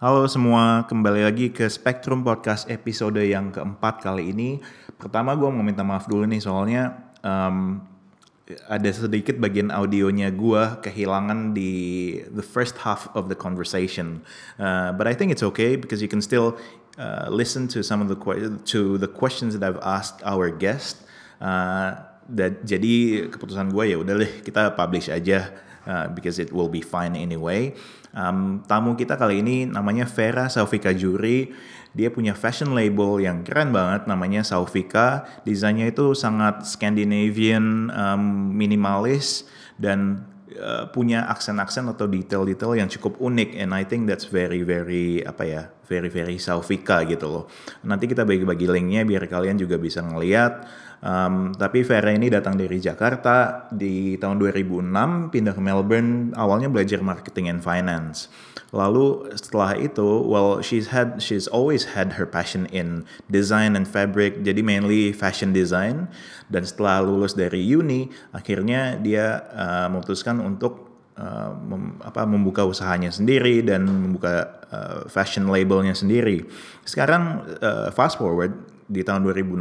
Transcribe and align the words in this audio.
Halo 0.00 0.24
semua, 0.24 0.88
kembali 0.88 1.28
lagi 1.28 1.52
ke 1.52 1.68
Spectrum 1.68 2.24
Podcast 2.24 2.64
episode 2.72 3.20
yang 3.20 3.52
keempat 3.52 4.00
kali 4.00 4.32
ini. 4.32 4.56
Pertama 4.96 5.36
gue 5.36 5.44
mau 5.52 5.60
minta 5.60 5.84
maaf 5.84 6.08
dulu 6.08 6.24
nih 6.24 6.40
soalnya 6.40 7.12
um, 7.20 7.84
ada 8.64 8.88
sedikit 8.88 9.36
bagian 9.36 9.68
audionya 9.68 10.32
gue 10.32 10.80
kehilangan 10.80 11.52
di 11.52 12.16
the 12.32 12.40
first 12.40 12.80
half 12.80 13.12
of 13.12 13.28
the 13.28 13.36
conversation. 13.36 14.24
Uh, 14.56 14.88
but 14.96 15.04
I 15.04 15.12
think 15.12 15.36
it's 15.36 15.44
okay 15.52 15.76
because 15.76 16.00
you 16.00 16.08
can 16.08 16.24
still 16.24 16.56
uh, 16.96 17.28
listen 17.28 17.68
to 17.76 17.84
some 17.84 18.00
of 18.00 18.08
the 18.08 18.16
to 18.72 18.96
the 18.96 19.10
questions 19.12 19.52
that 19.52 19.60
I've 19.60 19.84
asked 19.84 20.24
our 20.24 20.48
guest. 20.48 21.04
Uh, 21.44 22.00
dan 22.24 22.56
jadi 22.64 23.28
keputusan 23.28 23.68
gue 23.68 23.84
ya 23.92 24.00
udah 24.00 24.16
deh 24.16 24.32
kita 24.40 24.72
publish 24.80 25.12
aja 25.12 25.52
uh, 25.84 26.08
because 26.08 26.40
it 26.40 26.56
will 26.56 26.72
be 26.72 26.80
fine 26.80 27.12
anyway. 27.12 27.76
Um, 28.10 28.66
tamu 28.66 28.98
kita 28.98 29.14
kali 29.14 29.42
ini 29.42 29.70
namanya 29.70 30.06
Vera 30.06 30.50
Saufika 30.50 30.90
Juri. 30.90 31.50
Dia 31.90 32.10
punya 32.14 32.38
fashion 32.38 32.74
label 32.74 33.18
yang 33.18 33.42
keren 33.42 33.74
banget 33.74 34.06
namanya 34.06 34.46
Saufika. 34.46 35.26
Desainnya 35.42 35.90
itu 35.90 36.14
sangat 36.14 36.62
Scandinavian, 36.66 37.90
um, 37.90 38.54
minimalis 38.54 39.46
dan 39.78 40.26
uh, 40.54 40.86
punya 40.90 41.26
aksen-aksen 41.26 41.86
atau 41.90 42.06
detail-detail 42.06 42.78
yang 42.78 42.88
cukup 42.90 43.18
unik 43.18 43.58
and 43.58 43.74
I 43.74 43.82
think 43.86 44.06
that's 44.06 44.26
very 44.26 44.62
very 44.62 45.22
apa 45.26 45.42
ya 45.46 45.62
very 45.90 46.06
very 46.10 46.38
Saufika 46.38 47.02
gitu 47.06 47.26
loh. 47.26 47.44
Nanti 47.82 48.06
kita 48.06 48.22
bagi-bagi 48.22 48.70
linknya 48.70 49.02
biar 49.02 49.26
kalian 49.26 49.58
juga 49.58 49.74
bisa 49.74 50.02
ngeliat 50.02 50.66
Um, 51.00 51.56
tapi 51.56 51.80
Vera 51.80 52.12
ini 52.12 52.28
datang 52.28 52.60
dari 52.60 52.76
Jakarta 52.76 53.64
di 53.72 54.20
tahun 54.20 54.36
2006, 54.36 55.32
pindah 55.32 55.56
ke 55.56 55.62
Melbourne, 55.64 56.36
awalnya 56.36 56.68
belajar 56.68 57.00
marketing 57.00 57.48
and 57.48 57.64
finance. 57.64 58.28
Lalu 58.70 59.32
setelah 59.32 59.80
itu, 59.80 60.20
well, 60.28 60.60
she's 60.60 60.92
had, 60.92 61.16
she's 61.24 61.48
always 61.48 61.96
had 61.96 62.20
her 62.20 62.28
passion 62.28 62.68
in 62.68 63.08
design 63.32 63.80
and 63.80 63.88
fabric, 63.88 64.44
jadi 64.44 64.60
mainly 64.60 65.16
fashion 65.16 65.56
design. 65.56 66.12
Dan 66.52 66.68
setelah 66.68 67.00
lulus 67.00 67.32
dari 67.32 67.64
uni, 67.64 68.12
akhirnya 68.36 69.00
dia 69.00 69.48
uh, 69.56 69.88
memutuskan 69.88 70.38
untuk 70.38 70.92
Uh, 71.20 71.52
mem, 71.52 72.00
apa, 72.00 72.24
membuka 72.24 72.64
usahanya 72.64 73.12
sendiri 73.12 73.60
dan 73.60 73.84
membuka 73.84 74.56
uh, 74.72 75.04
fashion 75.04 75.52
labelnya 75.52 75.92
sendiri. 75.92 76.48
Sekarang 76.80 77.44
uh, 77.60 77.92
fast 77.92 78.16
forward 78.16 78.56
di 78.88 79.04
tahun 79.04 79.28
2016 79.28 79.52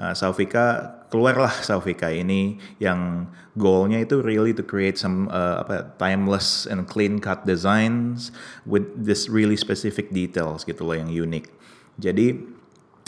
uh, 0.00 0.16
Saufika 0.16 0.96
keluarlah 1.12 1.52
Saufika 1.60 2.08
ini 2.08 2.56
yang 2.80 3.28
goalnya 3.54 4.00
itu 4.00 4.24
really 4.24 4.56
to 4.56 4.64
create 4.64 4.96
some 4.96 5.28
uh, 5.28 5.60
apa 5.60 5.92
timeless 6.00 6.64
and 6.64 6.88
clean 6.88 7.20
cut 7.20 7.44
designs 7.44 8.32
with 8.64 8.88
this 8.96 9.28
really 9.28 9.60
specific 9.60 10.08
details 10.10 10.64
gitu 10.64 10.80
loh 10.82 10.96
yang 10.96 11.12
unik. 11.12 11.52
Jadi 12.00 12.40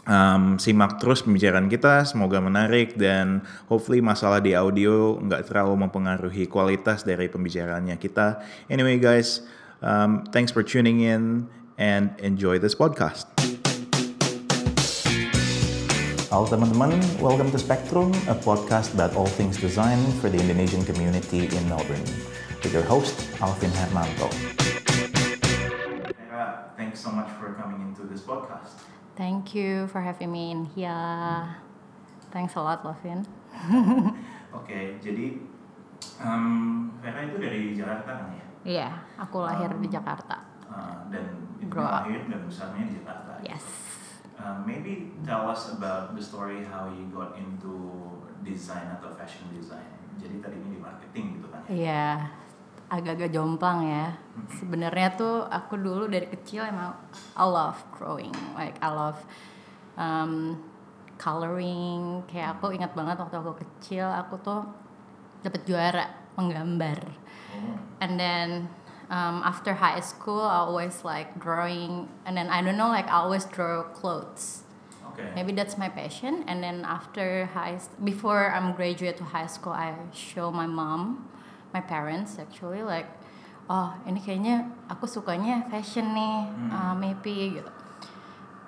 um, 0.04 0.58
simak 0.60 1.00
terus 1.00 1.24
pembicaraan 1.24 1.70
kita, 1.70 2.04
semoga 2.04 2.42
menarik 2.42 2.98
dan 2.98 3.40
hopefully 3.70 4.02
masalah 4.04 4.42
di 4.42 4.52
audio 4.52 5.16
nggak 5.22 5.48
terlalu 5.48 5.88
mempengaruhi 5.88 6.44
kualitas 6.50 7.06
dari 7.06 7.30
pembicaraannya 7.30 7.96
kita. 7.96 8.42
Anyway 8.68 9.00
guys, 9.00 9.46
um, 9.80 10.26
thanks 10.34 10.50
for 10.50 10.60
tuning 10.60 11.00
in 11.00 11.48
and 11.78 12.12
enjoy 12.20 12.58
this 12.60 12.76
podcast. 12.76 13.30
Halo 16.32 16.48
teman-teman, 16.48 16.96
welcome 17.20 17.52
to 17.52 17.60
Spectrum, 17.60 18.08
a 18.24 18.32
podcast 18.32 18.96
about 18.96 19.12
all 19.12 19.28
things 19.28 19.60
design 19.60 20.00
for 20.16 20.32
the 20.32 20.40
Indonesian 20.40 20.80
community 20.80 21.44
in 21.44 21.60
Melbourne. 21.68 22.08
With 22.64 22.72
your 22.72 22.88
host, 22.88 23.12
Alvin 23.44 23.68
Hermanto. 23.68 24.32
Era, 26.16 26.72
thanks 26.72 27.04
so 27.04 27.12
much 27.12 27.28
for 27.36 27.52
coming 27.60 27.84
into 27.84 28.08
this 28.08 28.24
podcast. 28.24 28.80
Thank 29.12 29.52
you 29.52 29.92
for 29.92 30.00
having 30.00 30.32
me 30.32 30.56
in 30.56 30.64
here. 30.72 31.52
Thanks 32.32 32.56
a 32.56 32.64
lot, 32.64 32.80
Lovin. 32.80 33.28
Oke, 33.68 34.16
okay, 34.56 34.84
jadi 35.04 35.36
um, 36.16 36.96
Vera 37.04 37.28
itu 37.28 37.36
dari 37.44 37.76
Jakarta 37.76 38.08
kan 38.08 38.32
ya? 38.32 38.46
Iya, 38.64 38.88
aku 39.20 39.36
lahir 39.44 39.68
um, 39.68 39.84
di 39.84 39.88
Jakarta. 39.92 40.40
Uh, 40.64 41.12
dan 41.12 41.44
lahir 41.76 42.24
dan 42.24 42.40
besarnya 42.48 42.88
di 42.88 42.96
Jakarta. 43.04 43.36
Yes. 43.44 43.81
Um, 44.40 44.64
maybe 44.66 45.12
tell 45.22 45.46
us 45.50 45.72
about 45.76 46.16
the 46.16 46.22
story 46.22 46.64
how 46.64 46.88
you 46.88 47.06
got 47.12 47.36
into 47.36 48.00
design 48.42 48.90
atau 48.98 49.12
fashion 49.14 49.46
design. 49.52 49.86
Jadi 50.18 50.40
tadinya 50.42 50.68
di 50.72 50.80
marketing 50.80 51.26
gitu 51.38 51.46
kan? 51.52 51.62
Iya, 51.68 51.86
yeah, 51.86 52.14
agak-agak 52.90 53.30
jomplang 53.32 53.86
ya. 53.86 54.06
Mm-hmm. 54.12 54.48
Sebenarnya 54.58 55.08
tuh 55.14 55.46
aku 55.46 55.74
dulu 55.78 56.10
dari 56.10 56.26
kecil 56.28 56.66
emang 56.66 56.92
I 57.38 57.44
love 57.46 57.78
drawing, 57.96 58.34
like 58.58 58.76
I 58.82 58.90
love 58.90 59.18
um, 59.96 60.58
coloring. 61.16 62.26
Kayak 62.26 62.58
aku 62.58 62.74
ingat 62.74 62.92
banget 62.92 63.16
waktu 63.22 63.36
aku 63.38 63.52
kecil 63.62 64.10
aku 64.10 64.36
tuh 64.42 64.60
dapat 65.40 65.62
juara 65.64 66.06
menggambar. 66.34 66.98
Oh. 67.52 67.76
And 68.02 68.18
then 68.18 68.48
um, 69.12 69.44
after 69.44 69.76
high 69.76 70.00
school 70.00 70.40
I 70.40 70.64
always 70.64 71.04
like 71.04 71.36
drawing 71.38 72.08
and 72.24 72.34
then 72.34 72.48
I 72.48 72.64
don't 72.64 72.80
know 72.80 72.88
like 72.88 73.06
I 73.06 73.20
always 73.20 73.44
draw 73.44 73.84
clothes. 73.92 74.64
Okay. 75.12 75.28
maybe 75.36 75.52
that's 75.52 75.76
my 75.76 75.92
passion. 75.92 76.42
And 76.48 76.64
then 76.64 76.88
after 76.88 77.44
high 77.52 77.76
before 78.02 78.48
I'm 78.48 78.72
graduate 78.72 79.20
to 79.20 79.24
high 79.28 79.46
school 79.46 79.76
I 79.76 79.92
show 80.16 80.50
my 80.50 80.64
mom 80.64 81.28
my 81.76 81.84
parents 81.84 82.40
actually 82.40 82.80
like 82.80 83.06
oh 83.68 83.92
ini 84.08 84.24
kayaknya 84.24 84.72
aku 84.88 85.04
sukanya 85.04 85.68
fashion 85.68 86.16
nih 86.16 86.48
hmm. 86.48 86.70
uh, 86.72 86.94
maybe 86.96 87.60
gitu. 87.60 87.72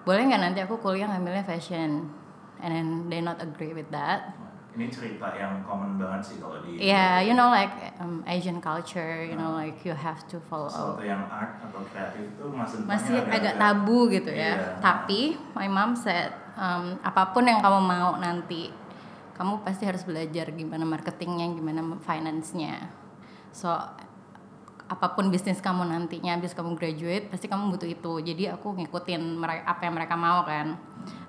Boleh 0.04 0.28
nggak 0.28 0.42
nanti 0.44 0.60
aku 0.60 0.76
kuliah 0.84 1.08
ngambilnya 1.08 1.48
fashion? 1.48 2.12
And 2.60 2.70
then 2.72 2.88
they 3.08 3.24
not 3.24 3.40
agree 3.40 3.72
with 3.72 3.88
that 3.96 4.36
ini 4.74 4.90
cerita 4.90 5.30
yang 5.38 5.62
common 5.62 5.94
banget 5.96 6.34
sih 6.34 6.36
kalau 6.42 6.58
di 6.66 6.82
yeah 6.82 7.22
you 7.22 7.34
know 7.34 7.50
like 7.50 7.70
um, 8.02 8.26
Asian 8.26 8.58
culture 8.58 9.22
you 9.22 9.38
know 9.38 9.54
like 9.54 9.78
you 9.86 9.94
have 9.94 10.22
to 10.26 10.42
follow 10.50 10.66
sesuatu 10.66 11.06
yang 11.06 11.22
art 11.30 11.62
atau 11.62 11.80
kreatif 11.86 12.26
itu 12.34 12.44
masih 12.50 12.76
masih 12.86 13.16
agak, 13.22 13.38
agak 13.38 13.54
tabu 13.62 13.98
gitu 14.10 14.30
ya. 14.34 14.58
Yeah. 14.58 14.78
tapi 14.82 15.38
my 15.54 15.70
mom 15.70 15.94
said 15.94 16.34
um, 16.58 16.98
apa 17.02 17.30
pun 17.30 17.46
yang 17.46 17.62
kamu 17.62 17.80
mau 17.82 18.18
nanti 18.18 18.70
kamu 19.34 19.66
pasti 19.66 19.82
harus 19.84 20.06
belajar 20.06 20.54
gimana 20.54 20.86
marketingnya 20.86 21.50
gimana 21.58 21.82
finance-nya. 22.06 22.86
So 23.50 23.74
apa 24.84 25.16
pun 25.16 25.32
bisnis 25.32 25.64
kamu 25.64 25.88
nantinya 25.88 26.36
habis 26.36 26.52
kamu 26.52 26.76
graduate 26.76 27.32
pasti 27.32 27.48
kamu 27.48 27.72
butuh 27.72 27.88
itu 27.88 28.12
jadi 28.20 28.52
aku 28.52 28.76
ngikutin 28.76 29.40
mereka 29.40 29.64
apa 29.64 29.80
yang 29.88 29.94
mereka 29.96 30.14
mau 30.14 30.44
kan 30.44 30.76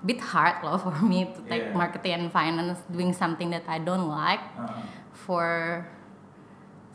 bit 0.04 0.20
hard 0.20 0.60
loh 0.60 0.76
for 0.84 0.92
me 1.00 1.24
to 1.32 1.40
take 1.48 1.72
yeah. 1.72 1.76
marketing 1.76 2.12
and 2.20 2.28
finance 2.28 2.84
doing 2.92 3.16
something 3.16 3.48
that 3.48 3.64
I 3.64 3.80
don't 3.80 4.12
like 4.12 4.44
uh 4.60 4.68
-huh. 4.68 4.84
for 5.16 5.48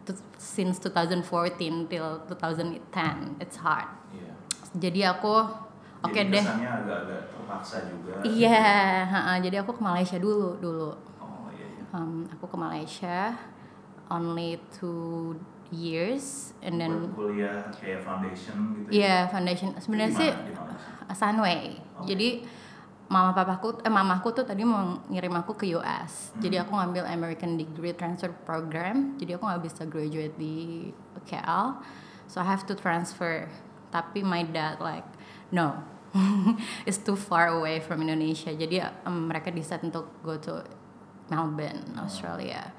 to, 0.05 0.13
since 0.37 0.77
2014 0.85 1.89
till 1.89 2.21
2010 2.29 3.41
it's 3.41 3.57
hard 3.57 3.89
yeah. 4.13 4.37
jadi 4.77 5.17
aku 5.17 5.33
oke 6.05 6.13
okay 6.13 6.29
deh 6.29 6.45
agak-agak 6.45 7.21
terpaksa 7.25 7.89
juga 7.89 8.21
iya 8.21 9.09
yeah, 9.09 9.37
jadi 9.41 9.65
aku 9.65 9.73
ke 9.73 9.81
Malaysia 9.81 10.21
dulu 10.21 10.61
dulu 10.61 10.93
oh, 10.93 11.49
yeah, 11.57 11.89
yeah. 11.89 11.97
Um, 11.97 12.29
aku 12.29 12.45
ke 12.45 12.57
Malaysia 12.57 13.33
only 14.13 14.61
two 14.69 15.33
years 15.71 16.51
and 16.59 16.77
then 16.77 17.15
kuliah 17.15 17.71
kayak 17.79 18.03
foundation 18.03 18.55
gitu 18.75 18.87
ya? 18.87 18.91
Iya, 18.91 19.07
yeah, 19.07 19.19
foundation. 19.31 19.67
Sebenarnya 19.79 20.13
sih 20.13 20.31
Sunway. 21.15 21.79
Okay. 21.79 22.05
Jadi 22.13 22.29
mama 23.11 23.35
papaku 23.35 23.83
eh 23.83 23.91
mamaku 23.91 24.31
tuh 24.31 24.45
tadi 24.47 24.63
mau 24.63 24.99
ngirim 25.07 25.35
aku 25.39 25.55
ke 25.55 25.65
US. 25.79 26.31
Hmm. 26.31 26.43
Jadi 26.43 26.55
aku 26.59 26.71
ngambil 26.75 27.03
American 27.07 27.55
Degree 27.55 27.95
Transfer 27.95 28.31
Program. 28.43 29.15
Jadi 29.19 29.35
aku 29.35 29.43
nggak 29.47 29.63
bisa 29.63 29.83
graduate 29.87 30.35
di 30.35 30.91
KL. 31.27 31.79
So 32.27 32.39
I 32.43 32.47
have 32.47 32.67
to 32.67 32.75
transfer. 32.75 33.47
Tapi 33.91 34.23
my 34.23 34.43
dad 34.47 34.79
like 34.83 35.07
no. 35.51 35.87
It's 36.87 36.99
too 36.99 37.15
far 37.15 37.55
away 37.55 37.79
from 37.79 38.03
Indonesia. 38.03 38.51
Jadi 38.51 38.83
um, 39.07 39.31
mereka 39.31 39.47
decide 39.47 39.87
untuk 39.87 40.11
go 40.19 40.35
to 40.35 40.63
Melbourne, 41.31 41.95
Australia 41.95 42.75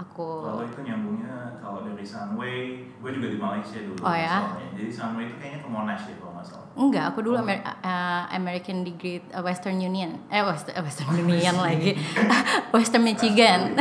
aku 0.00 0.28
kalau 0.44 0.62
itu 0.64 0.80
nyambungnya 0.84 1.60
kalau 1.60 1.84
dari 1.84 2.04
Sunway 2.04 2.88
gue 2.88 3.10
juga 3.12 3.28
di 3.28 3.38
Malaysia 3.38 3.78
dulu 3.82 4.00
oh 4.00 4.16
ya? 4.16 4.56
jadi 4.72 4.90
Sunway 4.90 5.28
itu 5.28 5.36
kayaknya 5.38 5.60
ke 5.64 5.68
Monash 5.68 6.04
ya 6.08 6.14
kalau 6.20 6.32
nggak 6.36 6.46
salah. 6.48 6.62
Enggak 6.72 7.12
aku 7.12 7.20
dulu 7.20 7.36
oh. 7.36 7.44
Amer 7.44 7.60
uh, 7.60 8.24
American 8.32 8.80
Degree 8.80 9.20
uh, 9.36 9.44
Western 9.44 9.76
Union. 9.76 10.16
Eh 10.32 10.40
Western, 10.40 10.72
uh, 10.72 10.82
Western 10.84 11.12
Union 11.20 11.52
lagi. 11.60 11.92
Western 12.76 13.04
Michigan. 13.04 13.76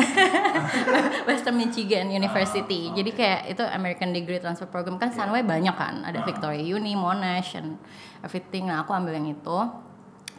Western 1.23 1.55
Michigan 1.63 2.11
University. 2.11 2.87
Oh, 2.87 2.91
okay. 2.91 2.97
jadi 2.99 3.11
kayak 3.15 3.41
itu 3.55 3.63
American 3.63 4.11
Degree 4.11 4.43
Transfer 4.43 4.67
Program. 4.67 4.99
Kan 4.99 5.15
yeah. 5.15 5.23
Sunway 5.23 5.43
banyak 5.47 5.71
kan. 5.71 6.03
Ada 6.03 6.19
uh. 6.19 6.25
Victoria 6.27 6.59
Uni 6.59 6.91
Monash 6.99 7.55
and 7.55 7.79
everything. 8.19 8.67
Nah 8.67 8.83
aku 8.83 8.91
ambil 8.91 9.15
yang 9.15 9.31
itu. 9.31 9.59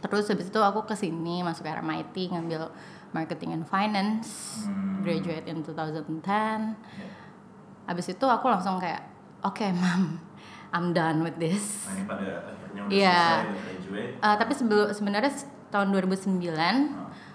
Terus 0.02 0.28
habis 0.28 0.52
itu 0.52 0.60
aku 0.60 0.84
ke 0.84 0.92
sini 0.92 1.40
masuk 1.40 1.64
ke 1.64 1.72
RMIT 1.72 2.16
ngambil 2.36 2.68
marketing 3.12 3.56
and 3.56 3.64
finance 3.68 4.64
hmm. 4.66 5.04
graduate 5.04 5.46
in 5.48 5.60
2010 5.64 6.20
yeah. 6.24 6.74
abis 7.88 8.12
itu 8.12 8.26
aku 8.26 8.48
langsung 8.48 8.80
kayak 8.80 9.04
oke 9.44 9.56
okay, 9.56 9.70
mam 9.80 10.18
I'm 10.72 10.96
done 10.96 11.20
with 11.20 11.36
this 11.36 11.84
Nah, 11.84 11.94
ini 12.00 12.04
pada 12.08 12.26
akhirnya 12.48 12.80
udah 12.88 12.92
Iya. 12.92 13.20
selesai, 13.20 13.52
graduate. 13.52 14.12
Uh, 14.24 14.36
tapi 14.40 14.52
sebelum 14.56 14.86
sebenarnya 14.96 15.32
tahun 15.68 15.88
2009 15.92 16.40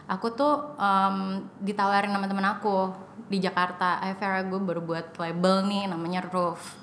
aku 0.08 0.28
tuh 0.34 0.74
um, 0.80 1.46
ditawarin 1.62 2.10
sama 2.10 2.26
temen 2.26 2.48
aku 2.48 2.90
di 3.28 3.44
Jakarta 3.44 4.00
eh 4.08 4.16
Vera 4.16 4.40
gue 4.42 4.56
baru 4.56 4.80
buat 4.80 5.14
label 5.20 5.68
nih 5.68 5.92
namanya 5.92 6.24
Roof 6.32 6.80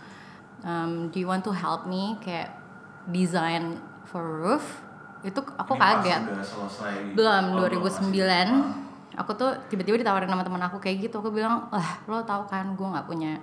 um, 0.60 1.08
do 1.08 1.16
you 1.16 1.26
want 1.26 1.40
to 1.42 1.56
help 1.56 1.88
me 1.88 2.20
kayak 2.20 2.52
design 3.08 3.80
for 4.04 4.20
Roof 4.22 4.83
itu 5.24 5.40
aku 5.54 5.72
Ini 5.72 5.80
kaget 5.80 6.22
selesai. 6.42 6.92
belum 7.12 7.44
Oh, 7.54 7.64
2009 7.64 8.12
masih. 8.12 8.44
Ah. 8.46 8.76
aku 9.16 9.32
tuh 9.32 9.50
tiba-tiba 9.66 9.96
ditawarin 9.96 10.26
sama 10.26 10.42
temen 10.42 10.60
aku 10.60 10.76
kayak 10.76 10.96
gitu 11.02 11.16
aku 11.16 11.30
bilang 11.30 11.66
lah 11.68 11.88
lo 12.04 12.20
tau 12.22 12.44
kan 12.44 12.72
gue 12.72 12.84
nggak 12.84 13.04
punya 13.04 13.40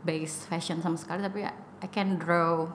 base 0.00 0.44
fashion 0.44 0.78
sama 0.78 0.94
sekali 0.94 1.20
tapi 1.20 1.42
I 1.44 1.88
can 1.88 2.16
draw 2.16 2.68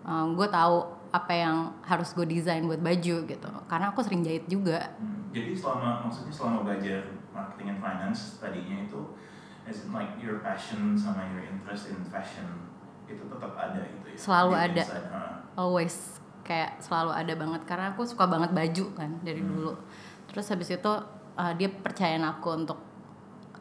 Um, 0.00 0.32
gue 0.32 0.48
tahu 0.48 0.88
apa 1.10 1.32
yang 1.32 1.56
harus 1.82 2.10
gue 2.10 2.24
desain 2.24 2.62
buat 2.62 2.78
baju 2.78 3.14
gitu 3.22 3.48
karena 3.66 3.86
aku 3.88 4.00
sering 4.00 4.22
jahit 4.22 4.46
juga 4.46 4.88
Hmm, 4.96 5.28
Jadi 5.28 5.52
selama 5.52 6.00
maksudnya 6.00 6.32
selama 6.32 6.58
belajar 6.62 7.02
marketing 7.28 7.68
and 7.68 7.80
finance 7.82 8.38
tadinya 8.38 8.78
itu 8.80 9.00
is 9.62 9.84
it 9.84 9.90
like 9.90 10.16
your 10.16 10.40
passion 10.40 10.96
sama 10.96 11.28
your 11.28 11.44
interest 11.44 11.88
in 11.88 12.00
fashion 12.04 12.46
itu 13.04 13.20
tetap 13.20 13.52
ada 13.52 13.84
gitu 13.84 14.06
ya? 14.06 14.16
Selalu 14.16 14.52
ada. 14.54 14.82
inside, 14.82 15.08
ah. 15.10 15.32
always 15.54 15.94
kayak 16.48 16.80
selalu 16.80 17.12
ada 17.12 17.32
banget 17.34 17.62
karena 17.62 17.92
aku 17.92 18.02
suka 18.02 18.24
banget 18.24 18.50
baju 18.50 18.84
kan 18.96 19.10
dari 19.20 19.38
Hmm. 19.38 19.52
dulu 19.52 19.72
terus 20.26 20.48
habis 20.48 20.68
itu 20.68 20.92
uh, 21.34 21.52
dia 21.54 21.68
percayain 21.68 22.24
aku 22.24 22.48
untuk 22.56 22.80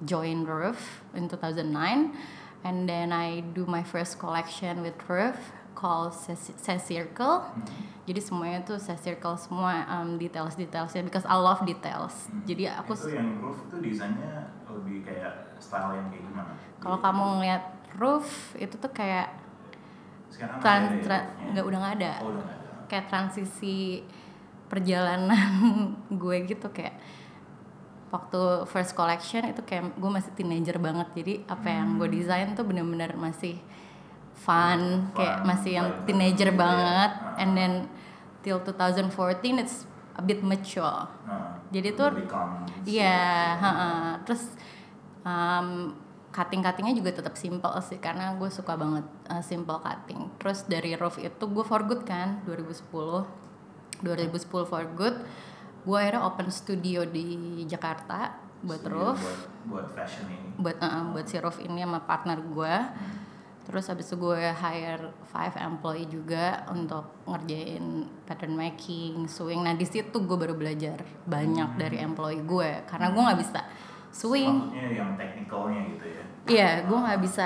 join 0.02 0.42
Roof 0.42 0.80
in 1.12 1.28
2009 1.28 2.16
and 2.64 2.86
then 2.86 3.12
I 3.12 3.44
do 3.44 3.66
my 3.66 3.84
first 3.84 4.16
collection 4.16 4.80
with 4.80 4.96
Roof 5.06 5.36
called 5.74 6.16
Ses 6.16 6.56
Circle 6.82 7.44
Hmm. 7.44 7.68
jadi 8.04 8.18
semuanya 8.18 8.64
tuh 8.64 8.78
Ses 8.78 8.98
Circle 8.98 9.36
semua 9.36 9.84
um, 9.92 10.16
details 10.16 10.56
detailsnya 10.56 11.04
because 11.04 11.24
I 11.24 11.36
love 11.36 11.62
details 11.64 12.32
Hmm. 12.32 12.42
jadi 12.44 12.72
aku 12.78 12.96
itu 12.96 13.14
yang 13.14 13.38
roof 13.38 13.60
itu 13.64 13.76
desainnya 13.84 14.48
lebih 14.66 15.04
kayak 15.04 15.34
style 15.58 15.92
yang 15.92 16.08
kayak 16.08 16.24
gimana? 16.24 16.52
kalau 16.78 16.98
kamu 16.98 17.24
ngeliat 17.36 17.64
Roof 17.96 18.28
itu 18.56 18.76
tuh 18.76 18.92
kayak 18.92 19.34
sekarang 20.30 20.60
masih 20.60 21.02
ada 21.02 21.18
ya 21.42 21.50
nggak 21.50 21.66
udah 21.66 21.80
nggak 21.80 21.96
ada 21.98 22.12
Oh, 22.22 22.30
udah 22.30 22.44
nggak 22.44 22.58
ada. 22.62 22.67
Kayak 22.88 23.08
transisi 23.08 24.02
perjalanan 24.68 25.40
gue 26.22 26.38
gitu 26.46 26.68
kayak 26.70 26.96
waktu 28.08 28.40
first 28.66 28.96
collection 28.96 29.44
itu 29.46 29.60
kayak 29.62 29.92
gue 29.94 30.10
masih 30.10 30.32
teenager 30.34 30.80
banget 30.80 31.08
jadi 31.14 31.34
apa 31.46 31.68
yang 31.68 32.00
gue 32.00 32.08
desain 32.10 32.56
tuh 32.56 32.64
bener-bener 32.64 33.12
masih 33.14 33.60
fun, 34.38 35.12
kayak 35.12 35.44
masih 35.44 35.72
yang 35.76 35.88
teenager 36.06 36.48
gitu 36.48 36.56
ya. 36.56 36.62
banget 36.62 37.12
Ah. 37.12 37.42
and 37.42 37.52
then 37.54 37.74
till 38.40 38.62
2014 38.62 39.12
it's 39.60 39.84
a 40.16 40.24
bit 40.24 40.40
mature 40.40 41.10
Nah, 41.28 41.60
Jadi 41.68 41.90
tuh- 41.92 42.16
Iya, 42.88 43.20
style. 43.52 43.60
heeh. 43.60 44.08
terus 44.24 44.44
um, 45.22 45.92
cutting-cuttingnya 46.32 46.94
juga 46.94 47.12
tetap 47.16 47.34
simple 47.40 47.72
sih 47.82 47.98
karena 47.98 48.36
gue 48.36 48.50
suka 48.52 48.76
banget 48.76 49.06
uh, 49.32 49.44
simple 49.44 49.80
cutting. 49.80 50.30
Terus 50.38 50.68
dari 50.68 50.94
Roof 50.94 51.18
itu 51.18 51.44
gue 51.48 51.66
for 51.66 51.82
good 51.88 52.04
kan 52.04 52.44
2010, 52.46 54.04
2010 54.04 54.70
for 54.70 54.86
good. 54.94 55.16
Gue 55.88 55.98
akhirnya 55.98 56.28
open 56.28 56.52
studio 56.52 57.08
di 57.08 57.64
Jakarta 57.64 58.36
buat 58.60 58.82
Studio 58.82 59.14
Roof, 59.14 59.22
buat, 59.22 59.40
buat 59.70 59.88
fashion 59.94 60.26
ini. 60.28 60.48
buat 60.60 60.78
uh, 60.82 61.14
buat 61.14 61.26
si 61.30 61.38
Roof 61.40 61.58
ini 61.64 61.86
sama 61.86 62.04
partner 62.04 62.38
gue. 62.42 62.76
Terus 63.68 63.84
habis 63.92 64.08
itu 64.08 64.16
gue 64.16 64.48
hire 64.48 65.12
five 65.28 65.60
employee 65.60 66.08
juga 66.08 66.64
untuk 66.72 67.28
ngerjain 67.28 68.08
pattern 68.24 68.56
making, 68.56 69.28
sewing. 69.28 69.60
Nah 69.68 69.76
di 69.76 69.84
situ 69.84 70.24
gue 70.24 70.38
baru 70.40 70.56
belajar 70.56 71.04
banyak 71.28 71.76
dari 71.76 72.00
employee 72.00 72.48
gue 72.48 72.88
karena 72.88 73.12
gue 73.12 73.22
nggak 73.28 73.40
bisa 73.44 73.62
sewing. 74.18 74.74
Maksudnya 74.74 74.86
yang 74.98 75.12
teknikalnya 75.14 75.80
gitu 75.94 76.06
ya. 76.10 76.24
Iya, 76.48 76.70
gue 76.90 76.98
nggak 76.98 77.22
bisa. 77.22 77.46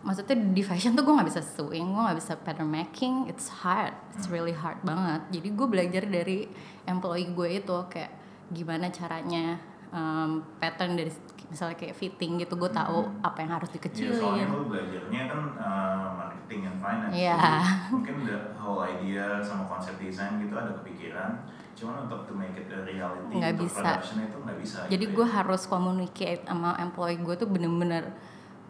Maksudnya 0.00 0.36
di 0.56 0.62
fashion 0.64 0.96
tuh 0.96 1.04
gue 1.04 1.14
nggak 1.14 1.28
bisa 1.28 1.42
sewing, 1.44 1.92
gue 1.92 2.02
nggak 2.02 2.18
bisa 2.18 2.32
pattern 2.40 2.72
making. 2.72 3.28
It's 3.30 3.46
hard, 3.62 3.94
it's 4.16 4.26
really 4.26 4.56
hard 4.56 4.80
banget. 4.82 5.20
Jadi 5.38 5.48
gue 5.54 5.66
belajar 5.68 6.02
dari 6.08 6.48
employee 6.88 7.30
gue 7.30 7.48
itu 7.62 7.76
kayak 7.86 8.10
gimana 8.50 8.90
caranya 8.90 9.60
um, 9.92 10.42
pattern 10.58 10.96
dari 10.98 11.12
misalnya 11.52 11.76
kayak 11.76 11.94
fitting 11.94 12.40
gitu. 12.40 12.56
Gue 12.56 12.72
tahu 12.72 13.12
apa 13.20 13.38
yang 13.44 13.52
harus 13.60 13.68
Iya, 13.70 13.78
soalnya 14.16 14.48
dikecilin. 14.48 14.48
lo 14.48 14.64
belajarnya 14.66 15.22
kan 15.28 15.42
uh, 15.60 16.06
marketing 16.50 16.66
and 16.66 16.78
finance. 16.82 17.22
Jadi 17.30 17.78
mungkin 17.90 18.18
the 18.26 18.58
whole 18.58 18.82
idea 18.82 19.38
sama 19.46 19.62
konsep 19.70 19.94
desain 20.02 20.42
gitu 20.42 20.54
ada 20.58 20.74
kepikiran. 20.82 21.46
Cuman 21.78 22.10
untuk 22.10 22.26
to 22.26 22.34
make 22.34 22.58
it 22.58 22.66
a 22.74 22.82
reality 22.82 23.38
Nggak 23.38 23.54
untuk 23.54 23.70
bisa. 23.70 23.92
production 23.94 24.16
itu 24.26 24.36
nggak 24.42 24.58
bisa. 24.58 24.82
Jadi 24.90 25.04
gitu 25.06 25.14
gue 25.14 25.26
ya. 25.26 25.30
harus 25.30 25.62
communicate 25.70 26.42
sama 26.44 26.74
employee 26.82 27.22
gue 27.22 27.34
tuh 27.38 27.46
bener-bener 27.48 28.04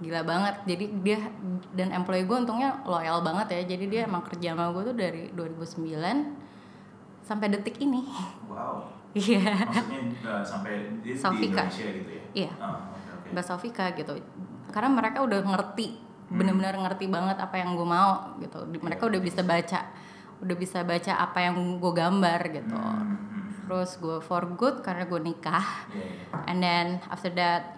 gila 0.00 0.20
banget. 0.24 0.54
Jadi 0.68 0.84
dia 1.04 1.18
dan 1.72 1.88
employee 1.96 2.24
gue 2.28 2.36
untungnya 2.36 2.84
loyal 2.84 3.24
banget 3.24 3.46
ya. 3.56 3.60
Jadi 3.76 3.84
dia 3.88 4.00
emang 4.08 4.22
kerja 4.24 4.52
sama 4.52 4.72
gue 4.76 4.82
tuh 4.92 4.96
dari 4.96 5.22
2009 5.32 6.36
sampai 7.24 7.46
detik 7.52 7.80
ini. 7.80 8.04
Wow. 8.44 8.84
Iya. 9.16 9.42
Maksudnya 9.66 9.98
uh, 10.22 10.44
sampai 10.46 11.02
di, 11.02 11.10
di. 11.18 11.44
Indonesia 11.50 11.88
gitu 11.90 12.10
ya? 12.14 12.24
Iya. 12.46 12.52
Oh, 12.62 12.94
oke, 12.94 13.10
oke. 13.10 13.30
Mbak 13.34 13.44
Sofika 13.46 13.90
gitu 13.98 14.14
karena 14.70 14.90
mereka 14.92 15.18
udah 15.26 15.40
ngerti 15.42 15.86
Hmm. 15.90 16.09
Bener-bener 16.30 16.78
ngerti 16.78 17.10
banget 17.10 17.36
apa 17.42 17.58
yang 17.58 17.74
gue 17.74 17.86
mau 17.86 18.38
gitu. 18.38 18.62
Di- 18.70 18.78
mereka 18.78 19.06
Iya, 19.06 19.10
udah 19.16 19.20
bisa 19.20 19.40
baca 19.42 19.80
udah 20.40 20.56
bisa 20.56 20.78
baca 20.80 21.12
apa 21.20 21.38
yang 21.44 21.76
gue 21.76 21.92
gambar 21.92 22.40
gitu. 22.48 22.72
Hmm, 22.72 23.12
hmm, 23.12 23.48
terus 23.68 24.00
gue 24.00 24.18
for 24.24 24.48
good 24.56 24.80
karena 24.80 25.04
gue 25.04 25.20
nikah. 25.20 25.66
Iya, 25.92 26.00
iya. 26.00 26.48
and 26.48 26.58
then 26.64 26.86
after 27.12 27.28
that 27.34 27.76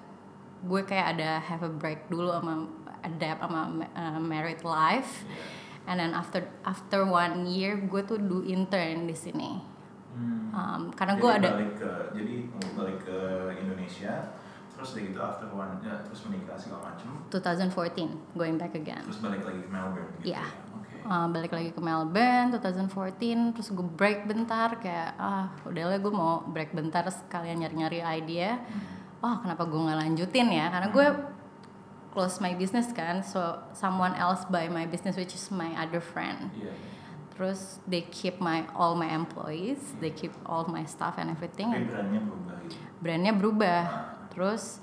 gue 0.63 0.81
kayak 0.87 1.19
ada 1.19 1.43
have 1.43 1.67
a 1.67 1.73
break 1.73 2.07
dulu 2.07 2.31
sama 2.31 2.71
adapt 3.03 3.43
sama 3.43 3.63
uh, 3.99 4.21
married 4.23 4.63
life. 4.63 5.27
Iya. 5.27 5.61
and 5.83 5.99
then 5.99 6.15
after 6.15 6.47
after 6.63 7.03
one 7.03 7.43
year 7.51 7.75
gue 7.75 8.07
tuh 8.07 8.15
do 8.15 8.47
intern 8.47 9.11
di 9.11 9.17
sini. 9.19 9.59
Hmm. 10.13 10.53
Um, 10.55 10.83
karena 10.95 11.17
gue 11.19 11.31
ada 11.33 11.51
balik 11.57 11.75
ke 11.81 11.91
jadi 12.15 12.35
balik 12.77 12.99
ke 13.03 13.19
Indonesia 13.59 14.15
terus 14.83 14.93
udah 14.93 15.05
gitu 15.07 15.21
after 15.23 15.49
one 15.49 15.79
ya, 15.81 15.95
terus 16.03 16.21
menikah 16.27 16.59
segala 16.59 16.91
macem. 16.91 17.07
2014 17.31 18.35
going 18.35 18.59
back 18.59 18.75
again. 18.75 19.07
Terus 19.07 19.23
balik 19.23 19.47
lagi 19.47 19.61
ke 19.63 19.71
Melbourne 19.71 20.11
gitu 20.19 20.35
Iya. 20.35 20.43
ya 20.43 20.71
Uh, 21.03 21.27
balik 21.35 21.51
lagi 21.51 21.75
ke 21.75 21.83
Melbourne 21.83 22.55
2014 22.55 23.59
terus 23.59 23.75
gue 23.75 23.83
break 23.83 24.23
bentar 24.23 24.79
kayak 24.79 25.19
ah 25.19 25.51
udahlah 25.67 25.99
gue 25.99 26.15
mau 26.15 26.47
break 26.47 26.71
bentar 26.71 27.03
sekalian 27.11 27.59
nyari-nyari 27.59 27.99
idea. 27.99 28.63
Wah 29.19 29.43
kenapa 29.43 29.67
gue 29.67 29.83
nggak 29.83 29.99
lanjutin 29.99 30.47
ya? 30.55 30.71
Karena 30.71 30.95
gue 30.95 31.07
close 32.15 32.39
my 32.39 32.55
business 32.55 32.95
kan 32.95 33.19
so 33.19 33.43
someone 33.75 34.15
else 34.15 34.47
buy 34.47 34.71
my 34.71 34.87
business 34.87 35.19
which 35.19 35.35
is 35.35 35.51
my 35.51 35.75
other 35.75 35.99
friend. 35.99 36.55
Iya. 36.55 36.71
Terus 37.35 37.83
they 37.83 38.07
keep 38.07 38.39
my 38.39 38.63
all 38.71 38.95
my 38.95 39.11
employees 39.11 39.99
they 39.99 40.15
keep 40.15 40.31
all 40.47 40.71
my 40.71 40.87
staff 40.87 41.19
and 41.19 41.35
everything. 41.35 41.75
Tapi 41.75 41.91
brandnya 41.91 42.23
berubah 42.23 42.55
gitu? 42.63 42.79
Brandnya 43.03 43.33
berubah 43.35 43.79
terus 44.33 44.81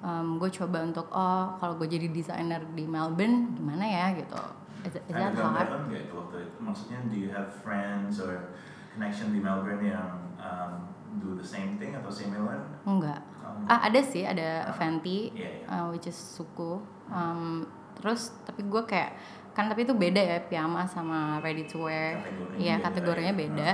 um, 0.00 0.38
gue 0.38 0.50
coba 0.54 0.86
untuk 0.86 1.06
oh 1.10 1.58
kalau 1.58 1.74
gue 1.76 1.88
jadi 1.90 2.06
desainer 2.08 2.62
di 2.72 2.86
Melbourne 2.86 3.52
gimana 3.58 3.84
ya? 3.84 4.06
Gitu. 4.16 4.40
Is, 4.86 4.94
is 4.96 5.12
ada 5.12 5.28
that 5.28 5.36
hard? 5.36 5.68
gambaran 5.68 5.82
nggak 5.92 6.02
itu 6.08 6.14
waktu 6.16 6.36
itu? 6.48 6.56
Maksudnya 6.62 6.98
do 7.10 7.16
you 7.18 7.30
have 7.34 7.50
friends 7.50 8.16
or 8.22 8.54
connection 8.96 9.34
di 9.34 9.40
Melbourne 9.42 9.84
yang 9.84 10.08
um, 10.40 10.88
do 11.20 11.36
the 11.36 11.44
same 11.44 11.76
thing 11.76 11.92
atau 11.92 12.08
similar? 12.08 12.64
Enggak. 12.88 13.20
Um, 13.44 13.66
ah 13.68 13.84
ada 13.84 14.00
sih 14.00 14.24
ada 14.24 14.70
Fenty 14.78 15.34
Iya, 15.34 15.66
iya. 15.66 15.66
uh, 15.68 15.86
which 15.92 16.08
is 16.08 16.16
suku. 16.16 16.80
Um, 17.10 17.66
terus 17.98 18.32
tapi 18.48 18.64
gue 18.64 18.82
kayak 18.88 19.12
kan 19.50 19.66
tapi 19.66 19.82
itu 19.82 19.92
beda 19.92 20.22
ya 20.22 20.38
piyama 20.46 20.86
sama 20.88 21.42
ready 21.44 21.66
to 21.68 21.84
wear. 21.84 22.16
Kategorinya 22.16 22.56
iya 22.56 22.74
beda, 22.78 22.84
kategorinya 22.88 23.34
ya. 23.34 23.40
beda 23.44 23.70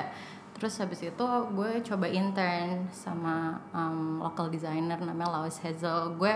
terus 0.56 0.80
habis 0.80 1.04
itu 1.04 1.26
gue 1.52 1.70
coba 1.84 2.08
intern 2.08 2.88
sama 2.88 3.60
um, 3.76 4.24
local 4.24 4.48
designer 4.48 4.96
namanya 4.96 5.44
Lois 5.44 5.60
Hazel. 5.60 6.16
Gue 6.16 6.32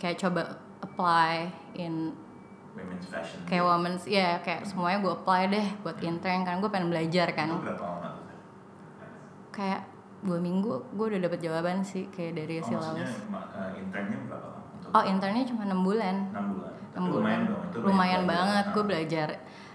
kayak 0.00 0.16
coba 0.16 0.56
apply 0.80 1.52
in 1.76 2.16
women's 2.72 3.04
fashion. 3.12 3.44
kayak 3.44 3.60
women's 3.60 4.08
ya 4.08 4.40
kayak 4.40 4.64
semuanya 4.64 5.04
gue 5.04 5.12
apply 5.12 5.52
deh 5.52 5.66
buat 5.84 6.00
intern 6.00 6.48
kan. 6.48 6.64
Gue 6.64 6.72
pengen 6.72 6.88
belajar 6.88 7.28
kan. 7.36 7.60
Kayak 9.52 9.84
dua 10.24 10.40
minggu 10.40 10.88
gue 10.96 11.06
udah 11.12 11.20
dapet 11.20 11.44
jawaban 11.44 11.84
sih 11.84 12.08
kayak 12.08 12.40
dari 12.40 12.56
oh, 12.56 12.64
si 12.64 12.72
uh, 12.72 12.88
internnya 13.76 14.16
berapa 14.32 14.48
lama? 14.48 14.64
Untuk 14.80 14.90
oh 14.96 15.04
internnya 15.04 15.44
cuma 15.44 15.62
enam 15.68 15.80
bulan. 15.84 16.16
Enam 16.32 16.46
bulan. 16.56 16.74
Enam 16.96 17.04
lumayan 17.04 17.42
bulan. 17.44 17.52
dong 17.52 17.62
itu 17.68 17.76
lumayan 17.84 18.22
banget 18.24 18.64
gue 18.72 18.80
Ah. 18.80 18.88
belajar 18.88 19.28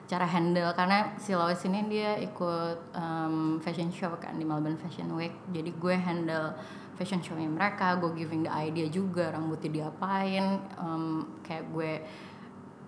cara 0.08 0.24
handle 0.24 0.72
karena 0.72 1.14
si 1.16 1.32
Lois 1.32 1.60
ini 1.62 1.84
dia 1.86 2.16
ikut 2.18 2.96
um, 2.96 3.60
fashion 3.60 3.92
show 3.92 4.16
kan 4.16 4.34
di 4.34 4.44
Melbourne 4.44 4.80
Fashion 4.80 5.12
Week 5.14 5.36
jadi 5.48 5.68
gue 5.70 5.96
handle 5.96 6.56
fashion 6.96 7.20
show-nya 7.20 7.46
mereka 7.46 7.94
gue 7.96 8.16
giving 8.16 8.42
the 8.42 8.52
idea 8.52 8.88
juga 8.88 9.30
rambutnya 9.30 9.68
diapain 9.70 10.64
um, 10.76 11.06
kayak 11.44 11.68
gue 11.70 11.92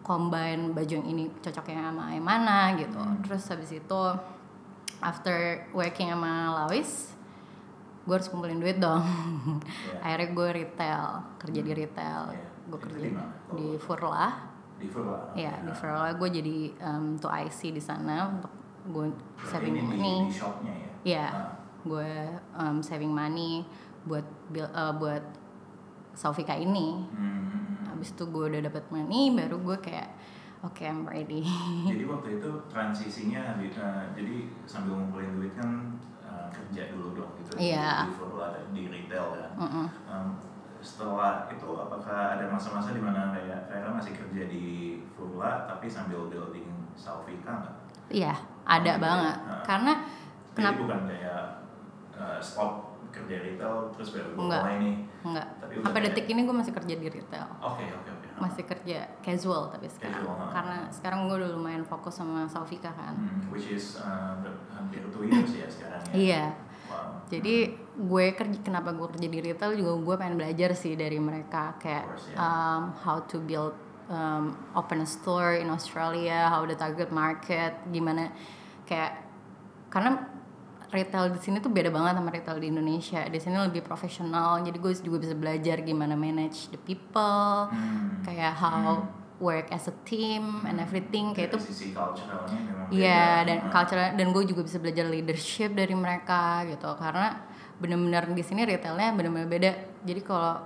combine 0.01 0.71
baju 0.71 0.89
yang 0.95 1.05
ini 1.05 1.27
cocoknya 1.37 1.91
sama 1.91 2.15
yang 2.15 2.23
mana 2.23 2.73
gitu 2.73 2.97
Hmm. 2.97 3.19
terus 3.21 3.43
habis 3.45 3.69
itu 3.69 4.01
after 4.99 5.67
working 5.71 6.09
sama 6.09 6.31
Lawis 6.55 7.13
gue 8.01 8.15
harus 8.15 8.25
kumpulin 8.25 8.57
duit 8.57 8.79
dong 8.79 9.03
Iya. 9.05 9.99
akhirnya 10.07 10.29
gue 10.33 10.47
retail 10.55 11.05
kerja 11.37 11.59
di 11.61 11.71
retail 11.75 12.21
Iya. 12.31 12.47
gue 12.65 12.79
kerja 12.79 12.97
di 12.97 13.11
di 13.53 13.67
Furla 13.77 14.48
Di 14.79 14.87
ya 15.35 15.53
di 15.59 15.71
Furla 15.71 16.09
gue 16.11 16.29
jadi 16.31 16.57
um, 16.81 17.13
to 17.15 17.27
IC 17.27 17.71
di 17.71 17.79
sana 17.79 18.31
untuk 18.31 18.51
gue 18.87 19.11
saving 19.43 19.75
ini 19.75 19.81
di- 19.81 19.87
money 19.89 20.15
Di, 20.25 20.33
shopnya 20.33 20.73
ya. 20.73 20.89
Iya, 20.99 21.27
Nah, 21.29 21.51
gue 21.81 22.11
um, 22.53 22.77
saving 22.79 23.11
money 23.11 23.63
buat 24.01 24.23
uh, 24.53 24.93
buat 24.93 25.23
Saufika 26.11 26.51
ini. 26.53 27.03
hmm. 27.05 27.87
Habis 27.89 28.11
itu 28.11 28.23
gue 28.25 28.45
udah 28.49 28.61
dapet 28.61 28.83
money, 28.89 29.31
baru 29.31 29.59
gue 29.59 29.77
kayak 29.79 30.09
oke 30.61 30.79
I'm 30.79 31.03
ready. 31.03 31.43
Jadi 31.91 32.03
waktu 32.05 32.29
itu 32.35 32.51
transisinya 32.67 33.55
di- 33.55 33.71
eh, 33.71 34.03
jadi 34.11 34.35
sambil 34.63 34.95
ngumpulin 34.95 35.35
duit 35.35 35.53
kan 35.53 35.95
eh, 36.19 36.47
kerja 36.49 36.91
dulu 36.91 37.15
dong 37.15 37.31
gitu 37.37 37.51
Iya. 37.55 38.07
di 38.07 38.15
Furla 38.15 38.47
di 38.71 38.83
retail 38.87 39.27
kan. 39.35 39.51
Mm-mm. 39.57 39.87
Em, 40.07 40.27
setelah 40.79 41.47
itu 41.47 41.67
apakah 41.69 42.17
ada 42.33 42.45
masa-masa 42.47 42.89
di 42.89 42.99
mana 42.99 43.29
kayak 43.29 43.67
Vera 43.67 43.89
masih 43.89 44.13
kerja 44.13 44.43
di 44.45 44.65
Furla 45.11 45.65
tapi 45.65 45.85
sambil 45.85 46.25
building 46.25 46.67
Salvika 46.93 47.51
nggak? 47.53 47.75
Iya, 48.09 48.33
ada 48.63 48.79
Oh, 48.79 48.83
gitu 48.89 48.89
ya. 48.89 48.97
banget. 48.97 49.37
Nah. 49.39 49.61
Karena 49.61 49.93
Jadi 49.93 50.55
kenapa 50.55 50.79
bukan 50.81 51.01
kayak 51.05 51.41
eh, 52.13 52.39
stop 52.39 52.71
kerja 53.09 53.35
retail 53.39 53.75
terus 53.91 54.09
baru 54.11 54.29
mulai 54.33 54.75
nih. 54.77 54.95
enggak 55.19 55.47
Tapi 55.59 55.73
sampai 55.81 56.01
detik 56.03 56.25
ini 56.27 56.41
gue 56.41 56.55
masih 56.55 56.71
kerja 56.71 56.93
di 56.95 57.07
retail. 57.07 57.47
Oke 57.59 57.83
oke 57.85 58.09
oke. 58.09 58.27
Masih 58.37 58.63
kerja 58.63 58.97
casual 59.19 59.67
tapi 59.67 59.87
sekarang. 59.87 60.21
Casual, 60.21 60.35
ha. 60.37 60.45
Karena 60.49 60.77
sekarang 60.87 61.19
gue 61.25 61.35
udah 61.35 61.51
lumayan 61.51 61.83
fokus 61.83 62.15
sama 62.15 62.45
Saufika 62.45 62.87
kan. 62.89 63.13
Hmm, 63.13 63.49
which 63.49 63.67
is 63.67 63.99
ber- 64.39 64.63
hampir 64.69 65.03
two 65.09 65.25
years 65.25 65.51
ya 65.53 65.67
sekarang 65.67 65.99
ya. 66.05 66.13
Iya. 66.15 66.43
Jadi 67.29 67.55
gue 67.93 68.25
kerja 68.33 68.57
kenapa 68.65 68.89
gue 68.95 69.05
kerja 69.05 69.27
di 69.29 69.39
retail 69.39 69.77
juga 69.77 69.93
gue 70.01 70.15
pengen 70.17 70.35
belajar 70.39 70.73
sih 70.73 70.97
dari 70.97 71.21
mereka. 71.21 71.77
Kayak 71.77 72.05
um, 72.33 72.93
how 73.05 73.21
to 73.29 73.37
build 73.43 73.77
um, 74.09 74.57
open 74.73 75.05
a 75.05 75.07
store 75.07 75.61
in 75.61 75.69
Australia, 75.69 76.49
how 76.49 76.65
the 76.65 76.73
target 76.73 77.13
market, 77.13 77.77
gimana. 77.93 78.33
Kayak 78.89 79.21
karena 79.93 80.25
retail 80.89 81.29
di 81.29 81.37
sini 81.37 81.61
tuh 81.61 81.69
beda 81.69 81.93
banget 81.93 82.17
sama 82.17 82.33
retail 82.33 82.57
di 82.57 82.67
Indonesia. 82.73 83.21
Di 83.29 83.37
sini 83.37 83.61
lebih 83.61 83.85
profesional, 83.85 84.57
jadi 84.65 84.77
gue 84.81 84.93
juga 85.05 85.17
bisa 85.21 85.37
belajar 85.37 85.85
gimana 85.85 86.17
manage 86.17 86.73
the 86.73 86.81
people, 86.81 87.69
Hmm. 87.69 88.25
kayak 88.25 88.57
how 88.57 89.05
work 89.39 89.71
as 89.71 89.87
a 89.87 89.95
team 90.03 90.63
and 90.67 90.79
everything 90.79 91.31
kayak 91.31 91.51
itu 91.55 91.59
sisi 91.59 91.87
culturalnya 91.95 92.59
memang 92.59 92.87
Iya 92.91 93.47
dan 93.47 93.57
Nah, 93.65 93.71
culture 93.71 93.99
dan 94.15 94.27
gue 94.35 94.43
juga 94.45 94.61
bisa 94.65 94.77
belajar 94.79 95.05
leadership 95.07 95.71
dari 95.75 95.95
mereka 95.95 96.63
gitu 96.67 96.89
karena 96.99 97.39
bener-bener 97.79 98.27
di 98.35 98.43
sini 98.43 98.67
retailnya 98.67 99.15
bener-bener 99.15 99.47
beda 99.47 99.71
jadi 100.03 100.21
kalau 100.23 100.59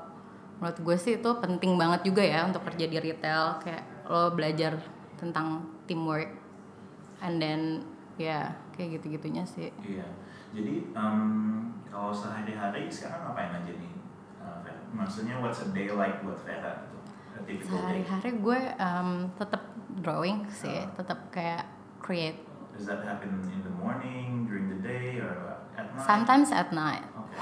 menurut 0.57 0.79
gue 0.81 0.95
sih 0.97 1.13
itu 1.21 1.29
penting 1.43 1.75
banget 1.77 2.07
juga 2.07 2.23
ya 2.25 2.47
untuk 2.47 2.63
kerja 2.65 2.85
di 2.89 2.97
retail 2.97 3.59
kayak 3.61 3.83
lo 4.09 4.31
belajar 4.33 4.79
tentang 5.19 5.61
teamwork 5.85 6.31
and 7.21 7.37
then 7.37 7.83
ya 8.17 8.49
kayak 8.73 8.97
gitu-gitunya 8.99 9.43
sih 9.45 9.69
Iya. 9.81 10.05
Jadi 10.53 10.93
em, 10.93 11.19
kalau 11.89 12.13
sehari-hari 12.13 12.85
sekarang 12.85 13.25
ngapain 13.25 13.49
aja 13.57 13.73
nih? 13.73 13.89
eh? 13.89 14.77
Maksudnya 14.93 15.41
what's 15.41 15.65
a 15.65 15.69
day 15.73 15.89
like 15.89 16.21
buat 16.21 16.37
Vera 16.45 16.85
sehari-hari 17.45 18.29
gue 18.35 18.59
um, 18.77 19.09
tetap 19.33 19.61
drawing 19.95 20.43
sih 20.49 20.79
Ah. 20.79 20.89
tetap 20.93 21.19
kayak 21.29 21.63
create 21.97 22.39
Does 22.73 22.89
that 22.89 23.01
happen 23.01 23.37
in 23.45 23.61
the 23.61 23.69
morning, 23.71 24.49
during 24.49 24.65
the 24.67 24.81
day, 24.81 25.17
or 25.17 25.61
at 25.73 25.85
night? 25.87 26.01
sometimes 26.01 26.49
at 26.49 26.69
night 26.69 27.05
Oke. 27.13 27.37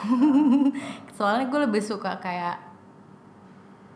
soalnya 1.15 1.47
gue 1.47 1.59
lebih 1.63 1.79
suka 1.79 2.19
kayak 2.19 2.59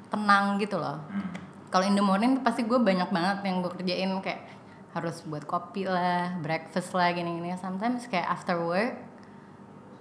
tenang 0.08 0.56
gitu 0.58 0.78
loh 0.78 1.02
Hmm. 1.06 1.28
kalau 1.68 1.84
in 1.84 1.94
the 1.94 2.02
morning 2.02 2.40
pasti 2.40 2.64
gue 2.64 2.78
banyak 2.78 3.10
banget 3.10 3.38
yang 3.44 3.60
gue 3.60 3.72
kerjain 3.74 4.12
kayak 4.20 4.48
harus 4.92 5.20
buat 5.24 5.44
kopi 5.44 5.84
lah, 5.84 6.40
breakfast 6.40 6.96
lah 6.96 7.12
gini-gini. 7.12 7.52
Sometimes 7.60 8.08
kayak 8.08 8.32
after 8.32 8.56
work 8.58 8.96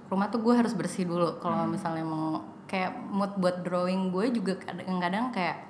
rumah 0.06 0.30
tuh 0.30 0.38
gue 0.38 0.54
harus 0.54 0.70
bersih 0.70 1.02
dulu 1.02 1.42
kalau 1.42 1.66
misalnya 1.66 2.06
mau 2.06 2.38
kayak 2.64 2.94
mood 3.04 3.34
buat 3.34 3.66
drawing 3.66 4.08
gue 4.08 4.30
juga 4.30 4.54
kadang-kadang 4.56 5.34
kayak 5.34 5.66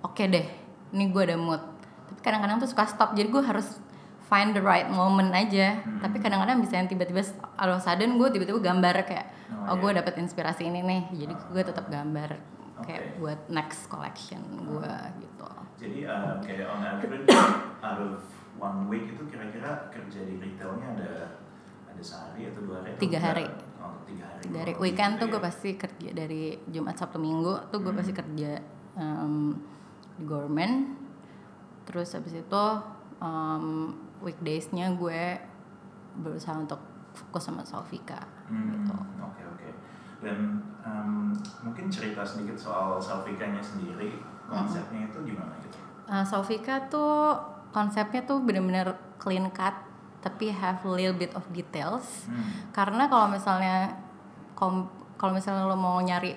oke 0.00 0.22
deh, 0.22 0.46
ini 0.90 1.04
gue 1.08 1.22
ada 1.22 1.36
mood. 1.36 1.60
Tapi 2.06 2.20
kadang-kadang 2.20 2.58
tuh 2.58 2.68
suka 2.68 2.84
stop 2.84 3.12
jadi 3.12 3.28
gue 3.28 3.40
harus 3.40 3.78
find 4.22 4.52
the 4.52 4.62
right 4.62 4.86
moment 4.86 5.30
aja. 5.30 5.78
Tapi 5.98 6.18
kadang-kadang 6.18 6.58
bisa 6.58 6.76
yang 6.76 6.86
tiba-tiba 6.86 7.20
all 7.54 7.70
of 7.70 7.78
a 7.78 7.82
sudden 7.82 8.14
gue 8.14 8.28
tiba-tiba 8.28 8.58
gambar 8.58 9.04
kayak 9.04 9.26
Oh, 9.50 9.74
oh, 9.74 9.76
gue 9.76 9.90
iya. 9.90 9.98
dapet 9.98 10.14
inspirasi 10.16 10.62
ini 10.64 10.78
nih. 10.80 11.02
Jadi 11.12 11.34
gue 11.34 11.62
tetap 11.64 11.90
gambar 11.90 12.38
kayak 12.80 13.02
Oke. 13.02 13.18
buat 13.18 13.40
next 13.50 13.90
collection 13.90 14.38
gue 14.62 14.94
gitu. 15.18 15.48
Jadi 15.76 15.98
eh, 16.02 16.32
kayak 16.40 16.66
on 16.70 16.80
average 16.80 17.26
out 17.82 17.98
of 17.98 18.22
one 18.56 18.86
week 18.86 19.10
itu 19.10 19.26
kira-kira 19.26 19.90
kerja 19.90 20.22
di 20.22 20.38
retailnya 20.38 20.86
ada 20.94 21.12
ada 21.84 21.98
sehari 22.00 22.46
atau 22.46 22.62
dua 22.62 22.78
hari? 22.80 22.94
Tiga 22.96 23.18
hari. 23.18 23.46
Oh, 23.76 23.98
tiga 24.06 24.24
hari. 24.24 24.42
Dari 24.48 24.72
Oh, 24.72 24.80
weekend 24.80 25.12
gitu 25.12 25.20
tuh 25.20 25.26
ya. 25.26 25.32
gue 25.32 25.42
pasti 25.42 25.70
kerja 25.74 26.08
dari 26.14 26.42
Jumat 26.64 26.94
Sabtu 26.94 27.18
Minggu 27.18 27.52
tuh 27.68 27.78
gue 27.80 27.90
pasti 27.90 28.12
kerja 28.14 28.50
em, 28.94 29.58
government. 30.24 30.96
Terus 31.88 32.14
habis 32.14 32.34
itu 32.36 32.64
em, 33.20 33.94
weekdaysnya 34.20 34.94
gue 34.96 35.40
berusaha 36.20 36.56
untuk 36.58 36.80
fokus 37.10 37.50
sama 37.50 37.62
Sofika 37.66 38.18
Hmm, 38.50 38.66
gitu. 38.74 38.94
Oke 39.22 39.42
oke. 39.46 39.68
Dan 40.26 40.58
em, 40.82 41.30
mungkin 41.62 41.86
cerita 41.86 42.26
sedikit 42.26 42.58
soal 42.58 42.98
Salvikanya 42.98 43.62
sendiri 43.62 44.18
konsepnya 44.50 45.06
itu 45.06 45.18
gimana 45.22 45.54
gitu? 45.62 45.78
Uh, 46.10 46.26
Sofika 46.26 46.90
tuh 46.90 47.38
konsepnya 47.70 48.26
tuh 48.26 48.42
bener-bener 48.42 48.90
clean 49.22 49.46
cut 49.54 49.86
tapi 50.20 50.50
have 50.50 50.82
a 50.84 50.90
little 50.90 51.14
bit 51.14 51.30
of 51.38 51.46
details. 51.54 52.26
Hmm. 52.26 52.74
Karena 52.74 53.06
kalau 53.06 53.30
misalnya 53.30 53.94
kalau 55.16 55.32
misalnya 55.32 55.64
lo 55.64 55.78
mau 55.78 55.96
nyari 56.02 56.36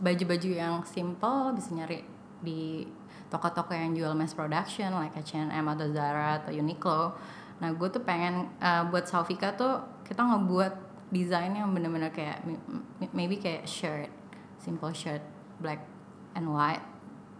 baju-baju 0.00 0.50
yang 0.52 0.74
simple 0.86 1.52
bisa 1.52 1.72
nyari 1.74 2.00
di 2.46 2.86
toko-toko 3.26 3.74
yang 3.74 3.90
jual 3.98 4.14
mass 4.14 4.32
production 4.32 4.94
like 4.94 5.14
H&M 5.18 5.66
atau 5.66 5.86
Zara 5.90 6.38
atau 6.38 6.54
Uniqlo. 6.54 7.18
Nah 7.58 7.70
gue 7.74 7.88
tuh 7.90 8.02
pengen 8.06 8.46
uh, 8.62 8.86
buat 8.86 9.10
Saufika 9.10 9.58
tuh 9.58 9.82
kita 10.06 10.22
ngebuat 10.22 10.74
desain 11.10 11.50
yang 11.50 11.74
bener-bener 11.74 12.14
kayak 12.14 12.42
maybe 13.10 13.38
kayak 13.38 13.66
shirt, 13.66 14.10
simple 14.62 14.94
shirt 14.94 15.22
black 15.58 15.82
and 16.38 16.46
white. 16.46 16.82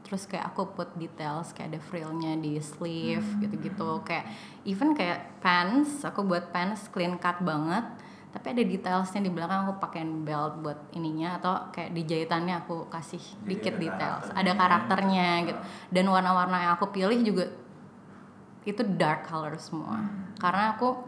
Terus 0.06 0.26
kayak 0.26 0.54
aku 0.54 0.70
put 0.74 0.90
details 0.98 1.50
kayak 1.50 1.74
ada 1.74 1.80
frillnya 1.82 2.38
di 2.38 2.58
sleeve 2.62 3.26
gitu-gitu 3.42 4.02
kayak 4.06 4.26
even 4.62 4.94
kayak 4.94 5.38
pants 5.42 6.06
aku 6.06 6.22
buat 6.22 6.54
pants 6.54 6.86
clean 6.94 7.18
cut 7.18 7.42
banget 7.42 7.82
tapi 8.36 8.52
ada 8.52 8.68
detailsnya 8.68 9.24
di 9.24 9.32
belakang 9.32 9.64
aku 9.64 9.80
pakein 9.80 10.28
belt 10.28 10.60
buat 10.60 10.76
ininya 10.92 11.40
atau 11.40 11.72
kayak 11.72 11.96
di 11.96 12.04
jahitannya 12.04 12.60
aku 12.60 12.84
kasih 12.92 13.16
Jadi 13.16 13.48
dikit 13.48 13.72
ada 13.72 13.80
details. 13.80 14.26
karakternya. 14.28 14.44
ada 14.44 14.52
karakternya 14.60 15.28
gitu. 15.48 15.60
Dan 15.88 16.04
warna-warna 16.12 16.56
yang 16.60 16.72
aku 16.76 16.92
pilih 16.92 17.16
juga 17.24 17.48
itu 18.68 18.84
dark 19.00 19.24
color 19.24 19.56
semua. 19.56 20.04
Karena 20.36 20.76
aku 20.76 21.00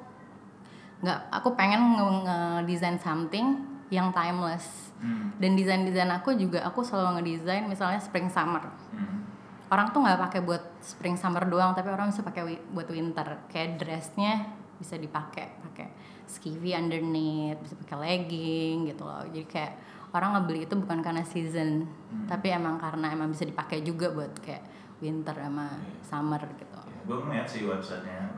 nggak 1.04 1.20
aku 1.28 1.48
pengen 1.52 2.00
nge- 2.00 2.22
ngedesain 2.24 2.96
something 2.96 3.60
yang 3.92 4.08
timeless. 4.16 4.88
Hmm. 4.98 5.30
dan 5.38 5.54
desain-desain 5.54 6.10
aku 6.10 6.34
juga 6.34 6.58
aku 6.66 6.82
selalu 6.82 7.22
ngedesain 7.22 7.62
misalnya 7.70 8.02
spring 8.02 8.26
summer. 8.26 8.66
Hmm. 8.90 9.22
orang 9.70 9.94
tuh 9.94 10.02
nggak 10.02 10.18
pakai 10.18 10.40
buat 10.42 10.64
spring 10.82 11.14
summer 11.14 11.46
doang 11.46 11.70
tapi 11.70 11.86
orang 11.92 12.10
bisa 12.10 12.24
pakai 12.24 12.58
buat 12.72 12.88
winter. 12.90 13.46
Kayak 13.52 13.78
dressnya 13.78 14.48
bisa 14.80 14.98
dipakai 14.98 15.54
pakai 15.70 15.86
skivvy 16.28 16.70
underneath 16.72 17.58
bisa 17.58 17.74
pakai 17.78 17.96
legging 17.98 18.86
gitu 18.86 19.02
loh 19.02 19.24
jadi 19.26 19.44
kayak 19.44 19.72
orang 20.08 20.30
ngebeli 20.34 20.60
itu 20.62 20.74
bukan 20.74 21.00
karena 21.00 21.20
season 21.22 21.88
tapi 22.24 22.48
emang 22.50 22.76
karena 22.76 23.10
emang 23.10 23.28
bisa 23.28 23.42
dipakai 23.42 23.80
juga 23.80 24.08
buat 24.10 24.32
kayak 24.38 24.64
winter 24.98 25.32
sama 25.32 25.72
summer 26.00 26.42
gitu 26.54 26.78
gue 27.02 27.16
ngeliat 27.18 27.44
sih 27.44 27.64
websitenya 27.64 28.28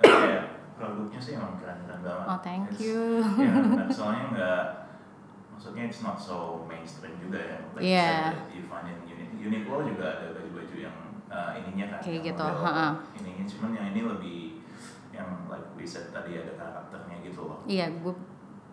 kayak 0.00 0.44
produknya 0.74 1.16
sih 1.18 1.32
emang 1.34 1.56
keren-keren 1.56 2.00
banget 2.00 2.26
Oh, 2.26 2.38
thank 2.38 2.64
It's- 2.68 2.80
you. 2.82 3.00
ya 3.40 3.50
benar. 3.54 3.88
soalnya 3.88 4.24
nggak 4.30 4.62
maksudnya 5.50 5.82
it's 5.84 6.02
not 6.02 6.16
so 6.16 6.36
mainstream 6.64 7.14
juga 7.16 7.38
ya 7.38 7.56
like 7.70 7.80
you 7.80 7.88
Iya. 7.90 8.12
you 8.50 8.62
find 8.62 8.86
in 8.86 8.98
Uni- 9.06 9.32
Uniqlo 9.40 9.86
juga 9.86 10.18
ada 10.18 10.34
baju-baju 10.34 10.76
yang 10.76 10.96
uh, 11.26 11.50
ininya 11.54 11.86
kan 11.90 11.98
Kayak 12.02 12.20
gitu, 12.26 12.42
model 12.42 12.60
ha-ha. 12.60 12.88
ininya 13.14 13.44
cuman 13.46 13.70
yang 13.72 13.86
ini 13.88 14.00
lebih 14.02 14.38
yang 15.14 15.46
like 15.46 15.62
we 15.78 15.86
said 15.86 16.10
tadi 16.10 16.34
ada 16.36 16.52
karakternya 16.58 17.16
gitu 17.22 17.46
loh 17.46 17.62
iya 17.64 17.86
gue 17.88 18.14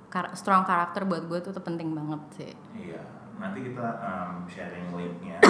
kar- 0.10 0.34
strong 0.34 0.66
karakter 0.66 1.06
buat 1.06 1.30
gue 1.30 1.40
tuh, 1.40 1.54
tuh 1.54 1.64
penting 1.64 1.94
banget 1.94 2.22
sih 2.34 2.52
Iya, 2.74 3.00
nanti 3.38 3.64
kita 3.64 3.88
um, 4.02 4.44
sharing 4.46 4.92
linknya. 4.92 5.38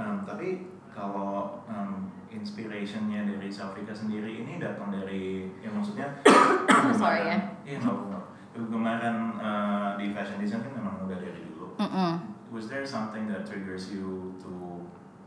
Um, 0.00 0.24
tapi 0.24 0.64
kalau 0.88 1.60
um, 1.68 2.08
inspirationnya 2.26 3.28
dari 3.28 3.52
Safika 3.52 3.92
sendiri 3.92 4.40
ini 4.40 4.56
datang 4.56 4.88
dari 4.88 5.44
ya 5.60 5.68
maksudnya 5.68 6.08
Sorry 6.96 7.28
ya. 7.28 7.38
Iya 7.62 7.76
nggak 7.78 7.94
apa 7.94 8.18
Kegemaran 8.50 9.16
uh, 9.36 10.00
di 10.00 10.10
fashion 10.10 10.40
design 10.40 10.64
kan 10.64 10.72
memang 10.72 11.04
udah 11.04 11.20
dari 11.20 11.36
dulu. 11.44 11.76
Mm-mm. 11.76 12.12
Was 12.48 12.66
there 12.66 12.82
something 12.82 13.28
that 13.28 13.44
triggers 13.44 13.92
you 13.92 14.32
to 14.40 14.80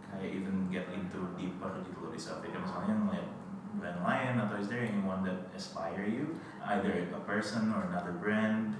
kayak 0.09 0.41
even 0.41 0.67
get 0.67 0.89
into 0.89 1.21
deeper 1.37 1.69
gitu 1.85 2.01
loh 2.01 2.09
di 2.09 2.17
Safika 2.17 2.57
misalnya 2.57 2.97
ngeliat 2.97 3.27
brand 3.77 3.99
lain 4.01 4.33
atau 4.37 4.55
is 4.57 4.67
there 4.67 4.81
anyone 4.81 5.21
that 5.21 5.49
aspire 5.53 6.05
you 6.05 6.37
either 6.71 7.09
a 7.11 7.21
person 7.23 7.71
or 7.71 7.89
another 7.89 8.13
brand? 8.15 8.77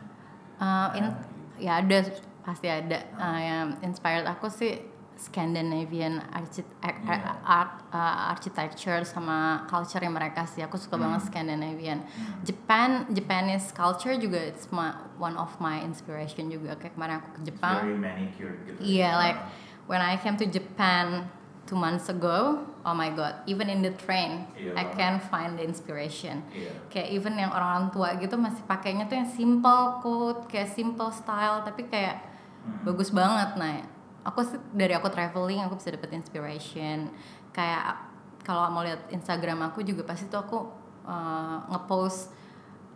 Uh, 0.58 0.94
in- 0.96 1.10
gitu. 1.10 1.66
ya 1.66 1.82
ada 1.82 1.98
pasti 2.42 2.68
ada 2.68 3.00
Uh, 3.16 3.40
yang 3.40 3.68
inspired 3.82 4.24
aku 4.24 4.48
sih 4.48 4.84
Scandinavian 5.14 6.20
archi- 6.32 6.66
ar- 6.82 7.00
Iya. 7.06 7.32
art 7.46 7.74
uh, 7.90 8.34
architecture 8.34 9.02
sama 9.04 9.64
culture 9.66 10.02
mereka 10.10 10.44
sih 10.44 10.60
aku 10.60 10.76
suka 10.76 10.98
banget 10.98 11.26
Scandinavian 11.26 12.02
Japan 12.42 13.06
Japanese 13.10 13.70
culture 13.72 14.14
juga 14.16 14.38
it's 14.42 14.68
my, 14.70 14.92
one 15.18 15.34
of 15.36 15.54
my 15.58 15.82
inspiration 15.82 16.50
juga 16.50 16.76
kayak 16.76 16.94
kemarin 16.94 17.18
aku 17.18 17.30
ke 17.30 17.40
It's 17.40 17.48
Jepang 17.50 17.78
very 17.82 17.98
manicured 17.98 18.58
gitu. 18.66 18.78
Iya, 18.80 19.10
like 19.16 19.40
when 19.86 20.02
I 20.02 20.18
came 20.18 20.36
to 20.36 20.46
Japan 20.46 21.30
two 21.64 21.76
months 21.76 22.12
ago, 22.12 22.60
oh 22.84 22.92
my 22.92 23.08
god, 23.10 23.40
even 23.48 23.72
in 23.72 23.80
the 23.80 23.96
train, 23.96 24.44
Iya 24.54 24.76
I 24.76 24.84
can 24.92 25.24
find 25.24 25.56
the 25.56 25.64
inspiration. 25.64 26.44
Iya. 26.52 26.72
Kayak 26.92 27.08
even 27.10 27.34
yang 27.36 27.52
orang-orang 27.52 27.88
tua 27.90 28.10
gitu 28.20 28.36
masih 28.36 28.64
pakainya 28.64 29.08
tuh 29.08 29.16
yang 29.16 29.30
simple 29.30 30.04
quote, 30.04 30.44
kayak 30.46 30.68
simple 30.68 31.08
style, 31.10 31.64
tapi 31.64 31.88
kayak 31.88 32.20
Hmm. 32.64 32.80
bagus 32.88 33.12
banget. 33.12 33.60
Nah, 33.60 33.84
aku 34.24 34.40
sih 34.40 34.56
dari 34.72 34.92
aku 34.92 35.08
traveling 35.08 35.64
aku 35.64 35.76
bisa 35.76 35.92
dapet 35.92 36.16
inspiration. 36.16 37.12
Kayak 37.52 38.00
kalau 38.40 38.72
mau 38.72 38.84
lihat 38.84 39.08
Instagram 39.08 39.68
aku 39.68 39.84
juga 39.84 40.04
pasti 40.04 40.28
tuh 40.28 40.40
aku 40.40 40.60
uh, 41.04 41.60
ngepost 41.68 42.32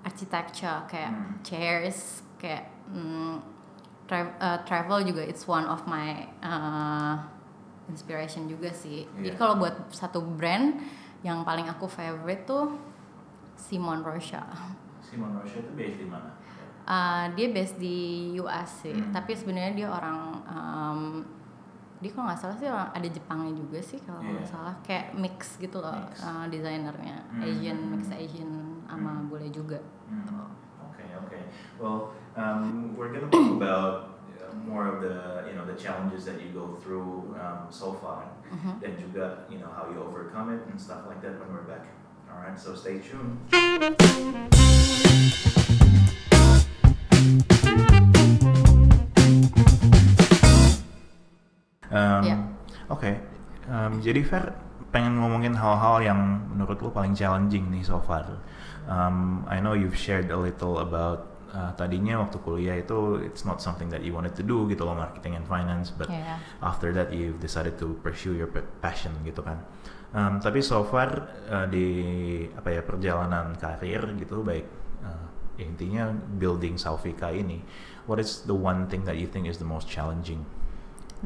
architecture 0.03 0.87
kayak 0.87 1.11
Hmm. 1.11 1.35
chairs, 1.43 1.99
kayak 2.39 2.67
mm, 2.87 3.43
tra- 4.07 4.35
uh, 4.39 4.59
travel 4.63 5.03
juga 5.03 5.19
it's 5.19 5.43
one 5.43 5.67
of 5.67 5.83
my 5.83 6.27
uh, 6.39 7.19
inspiration 7.87 8.45
juga 8.45 8.69
sih. 8.69 9.07
Jadi 9.15 9.31
Iya. 9.31 9.37
kalau 9.37 9.57
buat 9.57 9.75
satu 9.89 10.19
brand 10.21 10.79
yang 11.21 11.41
paling 11.41 11.65
aku 11.65 11.85
favorite 11.85 12.43
tuh 12.43 12.75
Simon 13.55 14.01
Rocha. 14.01 14.43
Simon 15.01 15.33
Rocha 15.33 15.57
itu 15.57 15.71
based 15.73 15.97
di 15.97 16.05
mana? 16.05 16.29
Uh, 16.83 17.27
dia 17.35 17.51
based 17.51 17.75
di 17.77 17.97
US 18.37 18.79
sih, 18.81 18.95
Hmm. 18.95 19.11
tapi 19.11 19.35
sebenarnya 19.35 19.73
dia 19.75 19.87
orang 19.87 20.17
um, 20.47 21.01
dia 21.97 22.13
kalau 22.13 22.29
nggak 22.29 22.37
salah 22.37 22.55
sih 22.55 22.63
orang 22.65 22.87
ada 22.93 23.07
Jepangnya 23.07 23.51
juga 23.53 23.79
sih 23.81 23.99
kalau 23.99 24.21
nggak 24.21 24.39
Iya. 24.39 24.47
salah 24.47 24.75
kayak 24.81 25.11
mix 25.13 25.57
gitu 25.57 25.81
loh 25.81 25.91
Mix. 25.97 26.21
uh, 26.21 26.45
desainernya 26.47 27.17
Hmm. 27.27 27.43
Asian 27.43 27.77
mix 27.91 28.07
Asian 28.07 28.51
sama 28.85 29.11
Hmm. 29.13 29.27
bule 29.27 29.47
juga. 29.49 29.79
Hmm. 30.07 30.47
Okay, 30.93 31.09
okay. 31.17 31.41
Well, 31.75 32.13
um, 32.33 32.93
we're 32.93 33.11
gonna 33.11 33.27
talk 33.27 33.51
about 33.57 34.16
more 34.65 34.87
of 34.87 35.01
the 35.01 35.45
you 35.47 35.53
know 35.55 35.65
the 35.65 35.75
challenges 35.75 36.25
that 36.25 36.41
you 36.41 36.49
go 36.53 36.75
through 36.81 37.35
um, 37.37 37.67
so 37.69 37.93
far, 38.01 38.23
Mhm. 38.49 38.81
you 38.99 39.07
got 39.13 39.45
you 39.51 39.59
know 39.59 39.69
how 39.69 39.85
you 39.91 40.01
overcome 40.01 40.53
it 40.55 40.61
and 40.71 40.79
stuff 40.79 41.05
like 41.07 41.21
that 41.21 41.37
when 41.39 41.49
we're 41.53 41.67
back. 41.67 41.85
All 42.31 42.39
right, 42.43 42.57
so 42.59 42.75
stay 42.75 42.99
tuned. 42.99 43.37
Um, 51.87 52.21
Iya. 52.23 52.35
Oke, 52.91 53.11
Um, 53.67 53.99
jadi 53.99 54.23
Fer 54.23 54.55
pengen 54.95 55.19
ngomongin 55.19 55.51
hal-hal 55.51 55.99
yang 55.99 56.19
menurut 56.55 56.79
lo 56.79 56.87
paling 56.87 57.11
challenging 57.11 57.67
nih 57.67 57.83
so 57.83 57.99
far. 57.99 58.23
Um, 58.87 59.43
I 59.51 59.59
know 59.59 59.75
you've 59.75 59.99
shared 59.99 60.31
a 60.31 60.39
little 60.39 60.79
about 60.79 61.27
uh, 61.53 61.71
tadinya 61.75 62.19
waktu 62.23 62.37
kuliah 62.41 62.75
itu 62.79 63.19
it's 63.23 63.43
not 63.47 63.59
something 63.59 63.87
that 63.91 64.03
you 64.03 64.11
wanted 64.15 64.33
to 64.35 64.43
do 64.43 64.65
gitu 64.67 64.83
loh 64.83 64.95
marketing 64.95 65.35
and 65.37 65.45
finance, 65.47 65.91
but 65.91 66.07
Yeah. 66.09 66.39
after 66.63 66.91
that 66.95 67.11
you've 67.13 67.39
decided 67.39 67.75
to 67.79 67.95
pursue 68.01 68.35
your 68.35 68.47
pa- 68.51 68.65
passion 68.81 69.11
gitu 69.23 69.43
kan. 69.43 69.61
Um, 70.15 70.39
tapi 70.39 70.63
so 70.63 70.87
far 70.87 71.27
uh, 71.51 71.67
di 71.67 72.47
apa 72.55 72.79
ya 72.79 72.81
perjalanan 72.81 73.51
karir 73.59 74.07
gitu 74.15 74.39
baik 74.39 74.63
uh, 75.03 75.27
intinya 75.59 76.15
building 76.39 76.79
Salvika 76.79 77.27
ini, 77.29 77.59
what 78.07 78.15
is 78.17 78.47
the 78.47 78.55
one 78.55 78.87
thing 78.87 79.03
that 79.03 79.19
you 79.19 79.27
think 79.27 79.45
is 79.51 79.59
the 79.59 79.67
most 79.67 79.85
challenging 79.91 80.47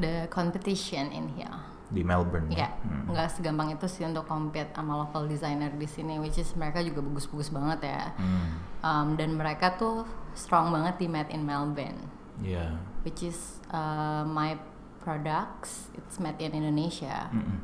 The 0.00 0.24
competition 0.32 1.12
in 1.12 1.36
here. 1.36 1.52
Di 1.92 2.02
Melbourne? 2.02 2.48
Ya, 2.48 2.72
Hmm. 2.80 3.12
nggak 3.12 3.28
segampang 3.28 3.68
itu 3.70 3.84
sih 3.86 4.02
untuk 4.08 4.24
compete 4.24 4.72
sama 4.72 4.96
local 5.04 5.28
designer 5.28 5.68
di 5.76 5.84
sini, 5.84 6.16
which 6.16 6.40
is 6.40 6.48
mereka 6.56 6.80
juga 6.80 7.04
bagus-bagus 7.04 7.52
banget 7.52 7.92
ya. 7.92 8.02
Hmm. 8.16 8.48
Um, 8.82 9.08
dan 9.14 9.36
mereka 9.36 9.76
tuh 9.76 10.08
strong 10.32 10.72
banget 10.72 10.98
di 10.98 11.06
Made 11.06 11.30
in 11.30 11.44
Melbourne, 11.44 12.08
Yeah. 12.40 12.80
which 13.04 13.20
is 13.22 13.60
uh, 13.70 14.24
my 14.24 14.56
products, 15.04 15.92
it's 15.94 16.18
made 16.22 16.38
in 16.40 16.54
Indonesia. 16.54 17.28
Mm-mm. 17.30 17.58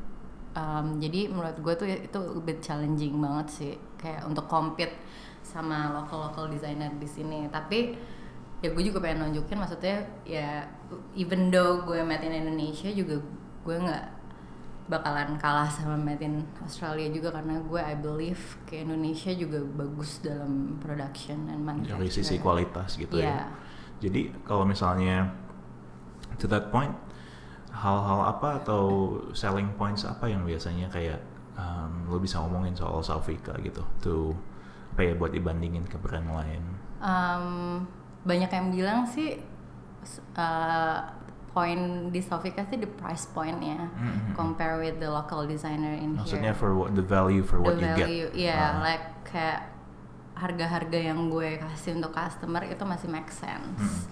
Um, 0.58 0.86
jadi 0.98 1.30
menurut 1.30 1.54
gue 1.62 1.74
tuh 1.78 1.86
itu 1.86 2.18
a 2.18 2.40
bit 2.42 2.58
challenging 2.58 3.14
banget 3.22 3.46
sih, 3.46 3.74
kayak 3.94 4.26
untuk 4.26 4.50
compete 4.50 4.90
sama 5.46 5.94
local-local 5.94 6.50
designer 6.50 6.90
di 6.98 7.06
sini. 7.06 7.46
Tapi 7.46 7.94
ya 8.58 8.74
gue 8.74 8.82
juga 8.82 8.98
pengen 8.98 9.30
nunjukin, 9.30 9.54
maksudnya 9.54 10.02
ya 10.26 10.66
even 11.14 11.54
though 11.54 11.86
gue 11.86 12.02
made 12.02 12.26
in 12.26 12.34
Indonesia 12.34 12.90
juga 12.90 13.22
gue 13.62 13.76
nggak 13.78 14.04
bakalan 14.88 15.36
kalah 15.36 15.68
sama 15.68 16.00
made 16.00 16.24
in 16.24 16.40
Australia 16.64 17.12
juga 17.12 17.36
karena 17.36 17.60
gue 17.60 17.76
I 17.76 17.94
believe 17.94 18.40
ke 18.64 18.80
Indonesia 18.82 19.30
juga 19.36 19.60
bagus 19.60 20.24
dalam 20.24 20.80
production 20.80 21.44
dan 21.44 21.60
manufacturing. 21.60 22.08
Dari 22.08 22.10
sisi 22.10 22.40
kualitas 22.40 22.96
gitu 22.96 23.20
Iya. 23.20 23.28
ya. 23.28 23.38
Jadi 24.00 24.32
kalau 24.48 24.64
misalnya 24.64 25.28
to 26.40 26.48
that 26.48 26.72
point, 26.72 26.96
hal-hal 27.68 28.24
apa 28.26 28.64
atau 28.64 28.82
selling 29.36 29.70
points 29.76 30.08
apa 30.08 30.26
yang 30.26 30.42
biasanya 30.42 30.88
kayak 30.88 31.20
um, 31.54 32.08
lo 32.08 32.16
bisa 32.18 32.40
ngomongin 32.40 32.72
soal 32.74 33.04
Salvika 33.04 33.54
gitu, 33.60 33.84
to 34.02 34.32
apa 34.96 35.02
ya 35.04 35.12
buat 35.14 35.30
dibandingin 35.30 35.84
ke 35.86 35.94
brand 36.00 36.26
lain. 36.32 36.62
Um, 36.98 37.86
banyak 38.26 38.50
yang 38.50 38.66
bilang 38.74 39.00
sih 39.06 39.38
uh, 40.34 40.98
poin 41.58 41.78
di 42.08 42.22
Sofika 42.22 42.62
sih 42.64 42.78
the 42.78 42.86
price 42.86 43.26
pointnya 43.28 43.90
Mhm. 43.90 44.32
compare 44.32 44.78
with 44.78 44.96
the 44.96 45.10
local 45.10 45.42
designer 45.42 45.90
in 45.90 46.14
Maksudnya 46.14 46.54
here. 46.54 46.54
for 46.54 46.70
what 46.72 46.94
the 46.94 47.02
value 47.02 47.42
for 47.42 47.58
what 47.58 47.74
the 47.74 47.82
you 47.82 47.90
value, 47.98 48.26
get. 48.30 48.38
yeah, 48.38 48.78
Ah. 48.78 48.86
like 48.86 49.04
kayak 49.26 49.74
harga-harga 50.32 51.10
yang 51.10 51.26
gue 51.26 51.58
kasih 51.58 51.98
untuk 51.98 52.14
customer 52.14 52.62
itu 52.62 52.78
masih 52.82 53.10
make 53.10 53.26
sense. 53.28 53.74
Mhm. 53.74 54.02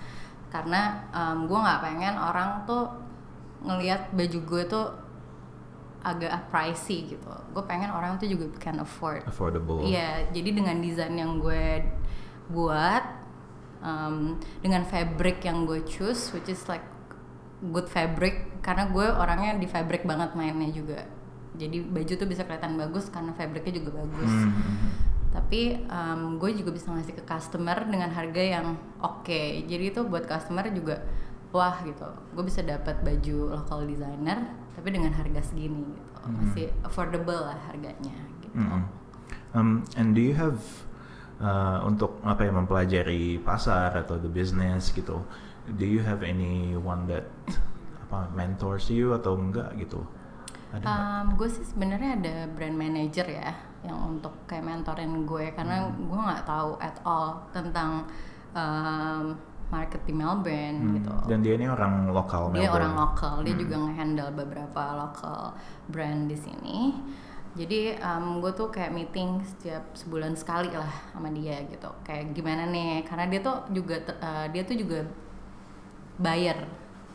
Karena 0.50 0.82
um, 1.10 1.46
gue 1.46 1.54
nggak 1.54 1.80
pengen 1.80 2.14
orang 2.16 2.66
tuh 2.66 2.90
ngelihat 3.62 4.10
baju 4.10 4.38
gue 4.42 4.62
tuh 4.66 4.86
agak 6.02 6.50
pricey 6.50 7.06
gitu. 7.08 7.30
Gue 7.50 7.62
pengen 7.62 7.90
orang 7.90 8.14
tuh 8.16 8.26
juga 8.26 8.46
can 8.58 8.78
afford. 8.78 9.22
affordable. 9.22 9.82
Iya, 9.82 10.30
jadi 10.30 10.50
dengan 10.50 10.78
desain 10.78 11.14
yang 11.14 11.38
gue 11.38 11.82
buat, 12.46 13.02
um, 13.82 14.34
dengan 14.62 14.82
fabric 14.82 15.42
yang 15.42 15.62
gue 15.62 15.82
choose, 15.82 16.30
which 16.30 16.46
is 16.46 16.62
like 16.66 16.82
good 17.60 17.88
fabric, 17.88 18.60
karena 18.60 18.88
gue 18.92 19.06
orangnya 19.06 19.56
di 19.56 19.64
fabric 19.64 20.04
banget 20.04 20.36
mainnya 20.36 20.68
juga. 20.72 21.00
Jadi 21.56 21.80
baju 21.80 22.12
tuh 22.12 22.28
bisa 22.28 22.44
kelihatan 22.44 22.76
bagus 22.76 23.08
karena 23.08 23.32
fabricnya 23.32 23.80
juga 23.80 24.04
bagus. 24.04 24.28
Hmm. 24.28 24.52
Tapi 25.32 25.84
um, 25.88 26.36
gue 26.36 26.52
juga 26.52 26.72
bisa 26.72 26.92
ngasih 26.92 27.16
ke 27.16 27.24
customer 27.24 27.80
dengan 27.88 28.12
harga 28.12 28.40
yang 28.40 28.76
oke. 29.00 29.64
Jadi 29.64 29.84
itu 29.92 30.04
buat 30.04 30.28
customer 30.28 30.68
juga 30.72 31.00
wah 31.56 31.80
gitu. 31.84 32.08
Gue 32.36 32.44
bisa 32.44 32.60
dapat 32.60 33.00
baju 33.00 33.56
local 33.56 33.88
designer 33.88 34.52
tapi 34.76 34.92
dengan 34.92 35.16
harga 35.16 35.40
segini 35.40 35.84
gitu. 35.84 36.12
Masih 36.28 36.66
affordable 36.84 37.40
lah 37.40 37.56
harganya 37.68 38.16
gitu. 38.44 38.56
Mm-mm. 38.60 38.82
Um, 39.56 39.80
and 39.96 40.12
do 40.12 40.20
you 40.20 40.36
have 40.36 40.60
uh, 41.40 41.80
untuk 41.88 42.20
apa 42.20 42.44
ya 42.44 42.52
mempelajari 42.52 43.40
pasar 43.40 43.96
atau 43.96 44.20
the 44.20 44.28
business 44.28 44.92
gitu? 44.92 45.24
Do 45.66 45.82
you 45.82 45.98
have 46.00 46.22
anyone 46.22 47.10
that 47.10 47.26
apa 48.06 48.30
mentors 48.32 48.86
you 48.86 49.10
atau 49.12 49.34
enggak 49.34 49.74
gitu? 49.76 49.98
Ada? 50.70 50.82
Um, 50.86 51.26
gue 51.34 51.46
sih 51.46 51.62
sebenarnya 51.62 52.18
ada 52.18 52.34
brand 52.50 52.74
manager 52.74 53.26
ya 53.26 53.50
yang 53.82 54.18
untuk 54.18 54.34
kayak 54.44 54.62
mentorin 54.62 55.22
gue 55.22 55.50
karena 55.50 55.86
Hmm. 55.86 56.06
gue 56.06 56.20
nggak 56.20 56.44
tahu 56.44 56.74
at 56.78 56.96
all 57.02 57.38
tentang 57.50 58.06
um, 58.52 59.34
market 59.66 59.98
di 60.02 60.14
Melbourne 60.14 60.78
Hmm, 60.78 60.94
gitu. 60.98 61.14
Dan 61.26 61.38
dia 61.42 61.54
ini 61.54 61.66
orang 61.66 62.10
lokal 62.10 62.50
dia 62.50 62.66
Melbourne. 62.66 62.74
orang 62.76 62.92
lokal 62.94 63.34
dia 63.42 63.54
Hmm. 63.54 63.62
juga 63.62 63.76
ngehandle 63.82 64.30
beberapa 64.32 64.82
local 64.96 65.40
brand 65.86 66.26
di 66.26 66.38
sini 66.38 66.78
jadi 67.56 67.96
um, 67.98 68.38
gue 68.38 68.52
tuh 68.52 68.68
kayak 68.68 68.92
meeting 68.92 69.40
setiap 69.42 69.82
sebulan 69.94 70.36
sekali 70.36 70.68
lah 70.70 70.92
sama 71.10 71.32
dia 71.32 71.64
gitu 71.64 71.88
kayak 72.02 72.30
gimana 72.30 72.68
nih 72.68 73.00
karena 73.02 73.26
dia 73.26 73.40
tuh 73.40 73.64
juga 73.72 73.96
uh, 74.20 74.46
dia 74.46 74.62
tuh 74.62 74.76
juga 74.76 75.02
buyer 76.16 76.58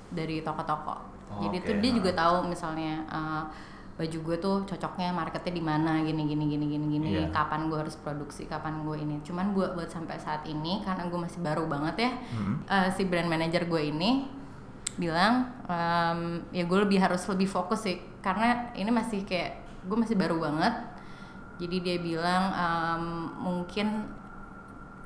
dari 0.09 0.41
toko-toko 0.41 1.09
Oh, 1.31 1.39
jadi 1.47 1.63
tuh 1.63 1.75
dia 1.79 1.91
nah. 1.91 1.97
juga 2.03 2.11
tahu 2.11 2.35
misalnya 2.43 3.07
uh, 3.07 3.47
baju 3.95 4.17
gue 4.19 4.35
tuh 4.35 4.67
cocoknya 4.67 5.15
marketnya 5.15 5.55
di 5.55 5.63
mana 5.63 6.03
gini 6.03 6.27
gini 6.27 6.43
gini 6.43 6.65
gini 6.67 6.85
gini 6.91 7.07
Iya. 7.23 7.31
kapan 7.31 7.71
gue 7.71 7.79
harus 7.79 7.95
produksi 7.95 8.43
kapan 8.43 8.83
gue 8.83 8.99
ini 8.99 9.15
cuman 9.23 9.55
buat 9.55 9.71
buat 9.71 9.87
sampai 9.87 10.19
saat 10.19 10.43
ini 10.43 10.83
karena 10.83 11.07
gue 11.07 11.15
masih 11.15 11.39
baru 11.39 11.71
banget 11.71 11.95
ya 12.03 12.11
Hmm. 12.35 12.55
uh, 12.67 12.91
si 12.91 13.07
brand 13.07 13.31
manager 13.31 13.63
gue 13.63 13.79
ini 13.79 14.27
bilang 14.99 15.47
um, 15.71 16.43
ya 16.51 16.67
gue 16.67 16.79
lebih 16.83 16.99
harus 16.99 17.23
lebih 17.31 17.47
fokus 17.47 17.87
sih 17.87 17.95
karena 18.19 18.75
ini 18.75 18.91
masih 18.91 19.23
kayak 19.23 19.55
gue 19.87 19.95
masih 19.95 20.19
baru 20.19 20.35
banget 20.35 20.75
jadi 21.63 21.77
dia 21.79 21.97
bilang 22.03 22.43
um, 22.51 23.03
mungkin 23.39 24.03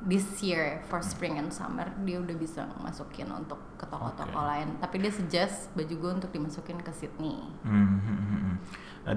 this 0.06 0.40
year 0.40 0.80
for 0.86 1.02
spring 1.02 1.36
and 1.36 1.50
summer 1.50 1.90
dia 2.06 2.22
udah 2.22 2.36
bisa 2.38 2.62
masukin 2.78 3.26
untuk 3.28 3.58
ke 3.74 3.84
toko-toko 3.90 4.38
Oke. 4.38 4.46
lain 4.46 4.68
tapi 4.78 5.02
dia 5.02 5.10
suggest 5.10 5.68
baju 5.74 5.94
gue 5.98 6.12
untuk 6.22 6.30
dimasukin 6.30 6.78
ke 6.78 6.94
Sydney 6.94 7.42
Hmm, 7.66 7.98
hmm, 8.00 8.18
hmm, 8.22 8.40
hmm. 8.40 8.56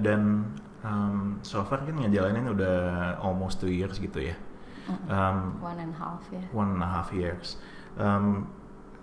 Dan 0.02 0.22
um, 0.82 1.42
so 1.42 1.66
far 1.66 1.82
kan 1.82 1.98
ngejalanin 1.98 2.46
udah 2.46 2.78
almost 3.18 3.58
two 3.58 3.74
years 3.74 3.98
gitu 3.98 4.22
ya. 4.22 4.38
Um, 5.10 5.58
one 5.62 5.78
and 5.78 5.94
a 5.94 5.98
half 5.98 6.22
ya 6.30 6.42
one 6.50 6.78
and 6.78 6.82
a 6.82 6.90
half 6.90 7.10
years. 7.10 7.58
Um, 7.98 8.50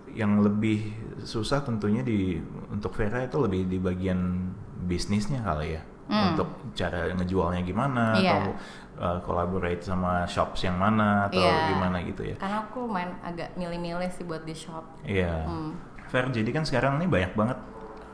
yang 0.07 0.39
lebih 0.39 0.95
susah 1.19 1.63
tentunya 1.63 2.03
di 2.03 2.39
untuk 2.71 2.95
Vera 2.95 3.23
itu 3.23 3.35
lebih 3.39 3.67
di 3.67 3.79
bagian 3.79 4.51
bisnisnya 4.87 5.43
kali 5.43 5.75
ya. 5.75 5.83
Hmm. 6.07 6.35
Untuk 6.35 6.47
cara 6.71 7.11
ngejualnya 7.11 7.67
gimana 7.67 8.15
Iya. 8.15 8.31
atau 8.31 8.55
uh, 8.97 9.19
collaborate 9.21 9.81
sama 9.81 10.25
shops 10.25 10.65
yang 10.65 10.75
mana 10.75 11.25
atau 11.29 11.39
Iya. 11.39 11.71
gimana 11.71 11.97
gitu 12.03 12.21
ya. 12.23 12.35
karena 12.35 12.65
aku 12.65 12.85
main 12.85 13.13
agak 13.21 13.53
milih-milih 13.55 14.09
sih 14.09 14.25
buat 14.25 14.43
di 14.43 14.53
shop 14.53 14.83
Iya. 15.05 15.45
Hmm. 15.45 15.73
Fair, 16.07 16.31
jadi 16.31 16.49
kan 16.49 16.63
sekarang 16.63 16.97
ini 16.97 17.07
banyak 17.07 17.35
banget 17.35 17.59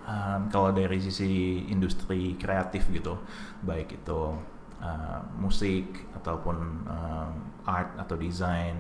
um, 0.04 0.50
kalau 0.50 0.74
dari 0.74 0.98
sisi 0.98 1.62
industri 1.70 2.34
kreatif 2.36 2.90
gitu, 2.90 3.22
baik 3.62 4.02
itu 4.02 4.34
uh, 4.82 5.20
musik 5.38 6.02
ataupun 6.18 6.58
um, 6.90 7.32
art 7.64 7.94
atau 7.96 8.18
desain, 8.18 8.74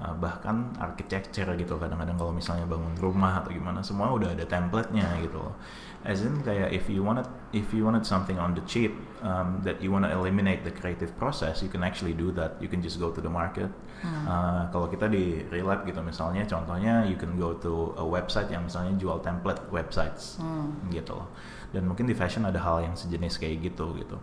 uh, 0.00 0.16
bahkan 0.16 0.72
architecture 0.80 1.46
gitu. 1.54 1.76
Kadang-kadang 1.76 2.16
kalau 2.16 2.32
misalnya 2.32 2.64
bangun 2.66 2.96
rumah 2.98 3.44
atau 3.44 3.52
gimana, 3.52 3.84
semua 3.84 4.10
udah 4.10 4.32
ada 4.32 4.44
template-nya 4.48 5.20
gitu. 5.22 5.38
loh. 5.38 5.54
As 6.00 6.24
in 6.24 6.40
kayak 6.40 6.72
if 6.72 6.88
you 6.88 7.04
wanted 7.04 7.28
if 7.52 7.76
you 7.76 7.84
wanted 7.84 8.08
something 8.08 8.40
on 8.40 8.56
the 8.56 8.64
cheap 8.64 8.96
um, 9.20 9.60
that 9.60 9.84
you 9.84 9.92
wanna 9.92 10.08
eliminate 10.08 10.64
the 10.64 10.72
creative 10.72 11.12
process, 11.20 11.60
you 11.60 11.68
can 11.68 11.84
actually 11.84 12.16
do 12.16 12.32
that. 12.32 12.56
You 12.56 12.72
can 12.72 12.80
just 12.80 12.96
go 12.96 13.12
to 13.12 13.20
the 13.20 13.28
market. 13.28 13.68
Uh, 14.00 14.64
kalau 14.72 14.88
kita 14.88 15.12
di 15.12 15.44
Relab 15.52 15.84
gitu 15.84 16.00
misalnya, 16.00 16.48
contohnya 16.48 17.04
you 17.04 17.20
can 17.20 17.36
go 17.36 17.52
to 17.60 17.92
a 18.00 18.06
website 18.06 18.48
yang 18.48 18.64
misalnya 18.64 18.96
jual 18.96 19.20
template 19.20 19.60
websites 19.68 20.40
Hmm. 20.40 20.72
gitu 20.88 21.20
loh. 21.20 21.28
Dan 21.68 21.84
mungkin 21.84 22.08
di 22.08 22.16
fashion 22.16 22.48
ada 22.48 22.56
hal 22.64 22.80
yang 22.80 22.96
sejenis 22.96 23.36
kayak 23.36 23.60
gitu 23.60 23.92
gitu. 24.00 24.16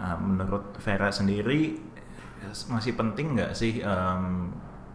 Uh, 0.00 0.16
menurut 0.16 0.72
Vera 0.80 1.12
sendiri 1.12 1.76
masih 2.72 2.96
penting 2.96 3.36
nggak 3.36 3.52
sih 3.52 3.84
um, 3.84 4.48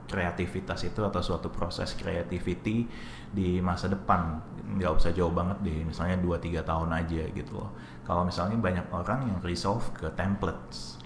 kreativitas 0.06 0.86
itu 0.86 1.02
atau 1.02 1.22
suatu 1.22 1.50
proses 1.50 1.98
creativity 1.98 2.86
di 3.30 3.60
masa 3.60 3.90
depan. 3.90 4.40
Nggak 4.78 4.92
usah 5.02 5.12
jauh 5.12 5.34
banget 5.34 5.58
deh 5.66 5.84
misalnya 5.86 6.18
2-3 6.22 6.62
tahun 6.62 6.90
aja 6.94 7.24
gitu 7.34 7.52
loh. 7.58 7.70
Kalau 8.06 8.26
misalnya 8.26 8.58
banyak 8.58 8.86
orang 8.94 9.30
yang 9.30 9.38
resolve 9.42 9.84
ke 9.98 10.08
templates. 10.14 11.02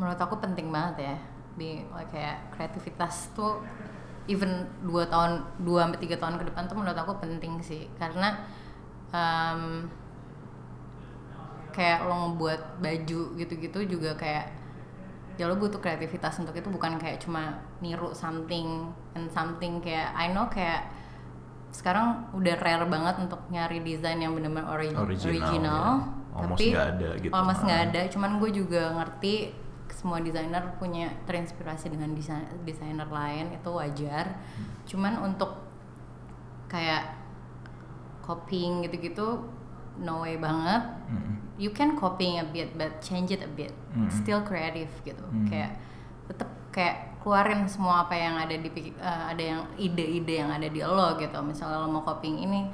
Menurut 0.00 0.16
aku 0.16 0.40
penting 0.40 0.72
banget 0.72 0.96
ya. 1.04 1.16
Di 1.60 1.84
like, 1.92 2.08
kayak 2.08 2.52
kreativitas 2.56 3.32
tuh 3.36 3.60
even 4.28 4.68
dua 4.84 5.04
tahun 5.10 5.44
dua 5.60 5.88
sampai 5.88 6.00
tiga 6.00 6.16
tahun 6.16 6.38
ke 6.40 6.44
depan 6.52 6.64
tuh 6.70 6.76
menurut 6.80 6.96
aku 6.96 7.20
penting 7.20 7.60
sih. 7.60 7.88
Karena 8.00 8.40
um, 9.12 9.84
kayak 11.70 12.04
lo 12.04 12.14
ngebuat 12.34 12.82
baju 12.82 13.20
gitu-gitu 13.38 13.78
juga 13.86 14.16
kayak 14.18 14.59
ya 15.34 15.44
lo 15.44 15.54
butuh 15.54 15.78
kreativitas 15.78 16.36
untuk 16.36 16.52
itu 16.52 16.66
bukan 16.66 16.96
kayak 16.96 17.18
cuma 17.18 17.54
niru 17.78 18.10
something 18.10 18.86
and 19.12 19.26
something 19.28 19.78
kayak 19.78 20.10
I 20.12 20.28
know 20.28 20.46
kayak 20.46 20.90
sekarang 21.70 22.30
udah 22.32 22.54
rare 22.56 22.82
banget 22.84 23.14
untuk 23.20 23.46
nyari 23.46 23.78
desain 23.80 24.16
yang 24.16 24.32
benar-benar 24.32 24.66
ori- 24.68 24.90
Original, 24.90 25.30
original, 25.30 25.86
ya. 26.02 26.18
Almost 26.32 26.50
tapi 26.52 26.64
nggak 26.68 26.88
ada 26.88 27.08
gitu. 27.16 27.32
almost 27.32 27.60
nggak 27.60 27.80
Ah. 27.80 27.86
ada 27.88 28.00
cuman 28.06 28.30
gue 28.36 28.50
juga 28.52 28.82
ngerti 28.92 29.34
semua 29.90 30.18
desainer 30.18 30.62
punya 30.76 31.10
terinspirasi 31.24 31.90
dengan 31.90 32.10
desain 32.12 32.42
desainer 32.60 33.04
lain 33.04 33.50
itu 33.50 33.66
wajar 33.68 34.38
cuman 34.84 35.18
untuk 35.20 35.58
kayak 36.66 37.18
copying 38.20 38.82
gitu-gitu 38.82 39.42
no 40.00 40.20
way 40.20 40.36
banget 40.36 40.80
Mm-mm. 41.06 41.36
you 41.56 41.70
can 41.70 41.92
copying 41.94 42.40
a 42.40 42.46
bit 42.46 42.72
but 42.74 43.00
change 43.00 43.28
it 43.28 43.40
a 43.40 43.50
bit 43.50 43.72
Mm-mm. 43.92 44.08
still 44.08 44.40
creative 44.40 44.88
gitu 45.04 45.22
Mm. 45.28 45.46
kayak 45.46 45.76
tetap 46.26 46.48
kayak 46.70 46.96
keluarin 47.20 47.66
semua 47.66 48.04
apa 48.04 48.16
yang 48.16 48.34
ada 48.34 48.54
di 48.54 48.70
eh, 48.90 49.22
ada 49.28 49.42
yang 49.42 49.60
ide-ide 49.76 50.40
yang 50.40 50.50
ada 50.50 50.66
di 50.66 50.80
lo 50.80 51.14
gitu 51.16 51.36
misalnya 51.40 51.78
lo 51.78 51.88
mau 51.88 52.00
copying 52.00 52.40
ini 52.40 52.72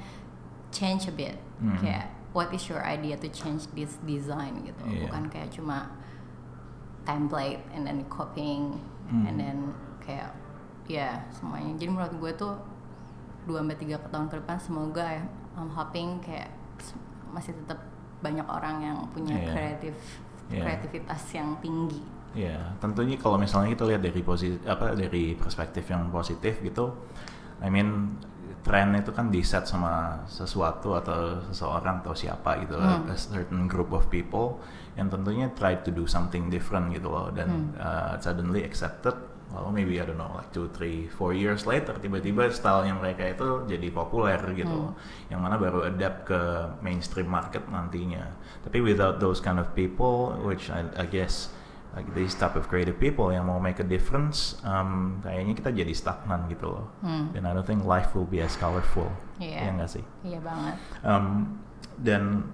change 0.70 1.10
a 1.10 1.14
bit 1.14 1.34
Mm. 1.56 1.72
kayak 1.80 2.06
what 2.36 2.52
is 2.52 2.68
your 2.68 2.84
idea 2.84 3.16
to 3.16 3.26
change 3.32 3.64
this 3.72 3.96
design 4.04 4.60
gitu 4.62 4.82
Iya. 4.84 5.08
bukan 5.08 5.24
kayak 5.26 5.48
cuma 5.50 5.88
template 7.02 7.62
and 7.72 7.86
then 7.86 8.02
copying 8.06 8.76
Mm. 9.06 9.22
and 9.24 9.36
then 9.38 9.58
kayak 10.02 10.34
ya 10.86 11.22
semuanya 11.30 11.78
jadi 11.78 11.90
menurut 11.90 12.14
gue 12.18 12.32
tuh 12.34 12.54
dua 13.46 13.62
sampai 13.62 13.78
tiga 13.78 13.96
tahun 14.06 14.26
ke 14.26 14.42
depan 14.42 14.58
semoga 14.58 15.06
ya 15.06 15.22
I'm 15.54 15.70
hoping 15.70 16.18
kayak 16.18 16.50
masih 17.36 17.52
tetap 17.52 17.76
banyak 18.24 18.48
orang 18.48 18.80
yang 18.80 18.96
punya 19.12 19.36
Iya. 19.36 19.52
kreatif 19.52 19.94
Iya. 20.48 20.62
kreativitas 20.64 21.22
yang 21.36 21.52
tinggi 21.60 22.00
Ya, 22.36 22.76
tentunya 22.84 23.16
kalau 23.16 23.40
misalnya 23.40 23.72
kita 23.72 23.88
lihat 23.88 24.04
dari 24.04 24.20
posisi 24.20 24.60
apa 24.68 24.92
dari 24.92 25.32
perspektif 25.32 25.88
yang 25.88 26.12
positif 26.12 26.60
gitu, 26.60 26.92
I 27.64 27.72
mean 27.72 28.12
tren 28.60 28.92
itu 28.92 29.08
kan 29.08 29.32
di 29.32 29.40
set 29.40 29.64
sama 29.64 30.20
sesuatu 30.28 31.00
atau 31.00 31.40
seseorang 31.48 32.04
atau 32.04 32.12
siapa 32.12 32.60
gitu 32.60 32.76
Hmm. 32.76 33.08
a 33.08 33.16
certain 33.16 33.64
group 33.64 33.88
of 33.88 34.12
people 34.12 34.60
yang 35.00 35.08
tentunya 35.08 35.48
try 35.56 35.80
to 35.80 35.88
do 35.88 36.04
something 36.04 36.52
different 36.52 36.92
gitu 36.92 37.08
loh 37.08 37.32
dan 37.32 37.72
uh, 37.80 38.20
suddenly 38.20 38.68
accepted 38.68 39.16
well 39.54 39.70
maybe 39.70 40.00
I 40.00 40.04
don't 40.04 40.18
know 40.18 40.30
like 40.34 40.50
two, 40.50 40.70
three, 40.74 41.06
four 41.06 41.34
years 41.34 41.66
later 41.66 41.94
tiba-tiba 41.98 42.50
stylenya 42.50 42.98
mereka 42.98 43.26
itu 43.26 43.66
jadi 43.70 43.88
populer 43.94 44.40
gitu. 44.54 44.70
Loh 44.70 44.92
yang 45.30 45.42
mana 45.42 45.58
baru 45.58 45.86
adapt 45.86 46.30
ke 46.30 46.40
mainstream 46.82 47.30
market 47.30 47.66
nantinya. 47.70 48.30
Tapi 48.66 48.78
without 48.82 49.18
those 49.22 49.38
kind 49.42 49.58
of 49.58 49.70
people 49.74 50.34
which 50.42 50.70
I, 50.70 50.86
I 50.98 51.06
guess 51.06 51.50
like 51.96 52.12
these 52.12 52.36
type 52.36 52.54
of 52.54 52.68
creative 52.68 53.00
people 53.00 53.32
yang 53.32 53.48
mau 53.48 53.56
make 53.56 53.80
a 53.80 53.88
difference 53.88 54.60
um, 54.68 55.18
kayaknya 55.24 55.54
kita 55.56 55.70
jadi 55.72 55.92
stagnan 55.96 56.44
gitu 56.52 56.68
loh. 56.68 56.86
Hmm. 57.00 57.32
dan 57.32 57.48
I 57.48 57.56
don't 57.56 57.64
think 57.64 57.88
life 57.88 58.12
will 58.12 58.28
be 58.28 58.44
as 58.44 58.52
colorful. 58.60 59.08
Iya. 59.40 59.68
ya 59.68 59.70
nggak 59.80 59.90
sih? 59.90 60.04
Iya 60.22 60.40
banget. 60.44 60.74
Um, 61.00 61.56
dan 61.96 62.52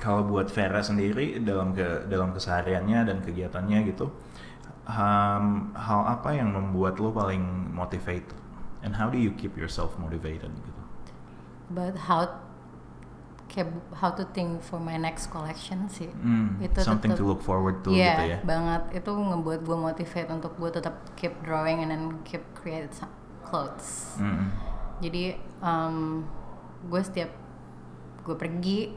kalau 0.00 0.24
buat 0.28 0.48
Vera 0.52 0.80
sendiri 0.80 1.40
dalam 1.40 1.76
ke 1.76 2.08
dalam 2.08 2.32
kesehariannya 2.32 3.00
dan 3.08 3.18
kegiatannya 3.20 3.78
gitu, 3.92 4.08
um, 4.84 5.46
hal 5.72 6.00
apa 6.06 6.32
yang 6.32 6.50
membuat 6.50 6.96
lo 6.96 7.10
paling 7.10 7.42
motivated? 7.70 8.36
And 8.80 8.96
how 8.96 9.08
do 9.08 9.16
you 9.16 9.32
keep 9.32 9.56
yourself 9.56 9.96
motivated 9.96 10.48
gitu? 10.56 10.78
but 11.70 11.94
how 11.94 12.26
how 13.94 14.10
to 14.10 14.22
think 14.30 14.62
for 14.62 14.78
my 14.78 14.94
next 14.96 15.26
collection 15.28 15.86
sih 15.86 16.06
Hmm, 16.14 16.58
Itu 16.58 16.82
something 16.82 17.10
tetep- 17.10 17.18
to 17.18 17.26
look 17.26 17.42
forward 17.42 17.82
to 17.82 17.90
Iya, 17.90 18.14
gitu 18.14 18.22
ya. 18.26 18.38
banget. 18.42 18.82
Itu 18.94 19.10
ngebuat 19.10 19.60
gue 19.62 19.76
motivate 19.76 20.28
untuk 20.30 20.54
gue 20.54 20.70
tetap 20.70 20.94
keep 21.14 21.34
drawing 21.42 21.82
and 21.82 21.90
then 21.90 22.04
keep 22.22 22.42
create 22.54 22.90
some 22.90 23.10
clothes. 23.42 24.14
Mm, 24.18 24.50
Jadi 25.00 25.22
um, 25.58 26.22
gue 26.86 27.00
setiap 27.00 27.30
gue 28.22 28.36
pergi 28.36 28.94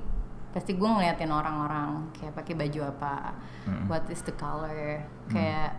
pasti 0.54 0.78
gue 0.78 0.86
ngeliatin 0.86 1.28
orang-orang 1.28 2.14
kayak 2.14 2.38
pakai 2.38 2.54
baju 2.54 2.80
apa, 2.88 3.34
Mm. 3.66 3.88
what 3.90 4.06
is 4.08 4.22
the 4.22 4.36
color, 4.36 5.02
kayak 5.28 5.74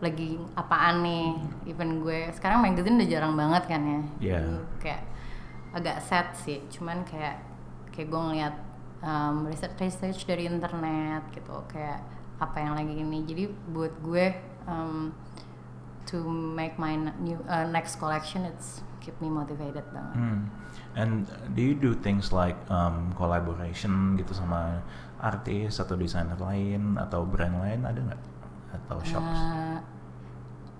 lagi 0.00 0.36
apaan 0.54 1.02
nih. 1.02 1.26
Even 1.66 2.00
gue 2.00 2.28
sekarang 2.32 2.60
magazine 2.60 2.96
udah 2.96 3.08
jarang 3.08 3.34
banget 3.36 3.62
kan 3.68 3.82
ya. 3.82 4.00
Jadi 4.40 4.56
Kayak 4.80 5.02
agak 5.74 5.96
sad 6.00 6.26
sih. 6.34 6.62
Cuman 6.68 7.04
kayak 7.04 7.40
kayak 7.92 8.08
gue 8.08 8.20
ngeliat 8.20 8.54
um, 9.00 9.44
research 9.44 9.76
research 9.78 10.24
dari 10.24 10.46
internet 10.46 11.28
gitu 11.30 11.60
kayak 11.68 12.00
apa 12.40 12.56
yang 12.58 12.74
lagi 12.74 12.94
ini. 12.94 13.22
Jadi 13.22 13.44
buat 13.70 13.94
gue 14.02 14.34
um, 14.66 15.12
to 16.04 16.20
make 16.28 16.76
my 16.76 16.94
new 17.18 17.40
uh, 17.48 17.64
next 17.64 17.96
collection 17.96 18.44
it's 18.44 18.84
keep 19.04 19.12
me 19.20 19.28
motivated 19.28 19.84
banget. 19.92 20.16
Hmm. 20.16 20.40
And 20.96 21.12
do 21.52 21.60
you 21.60 21.76
do 21.76 21.92
things 21.92 22.32
like 22.32 22.56
um, 22.72 23.12
collaboration 23.12 24.16
gitu 24.16 24.32
sama 24.32 24.80
artis 25.20 25.76
atau 25.76 25.92
desainer 25.94 26.40
lain 26.40 26.96
atau 26.96 27.28
brand 27.28 27.60
lain 27.60 27.84
ada 27.84 28.00
nggak? 28.00 28.22
Atau 28.72 28.96
shops? 29.04 29.20
Uh, 29.28 29.76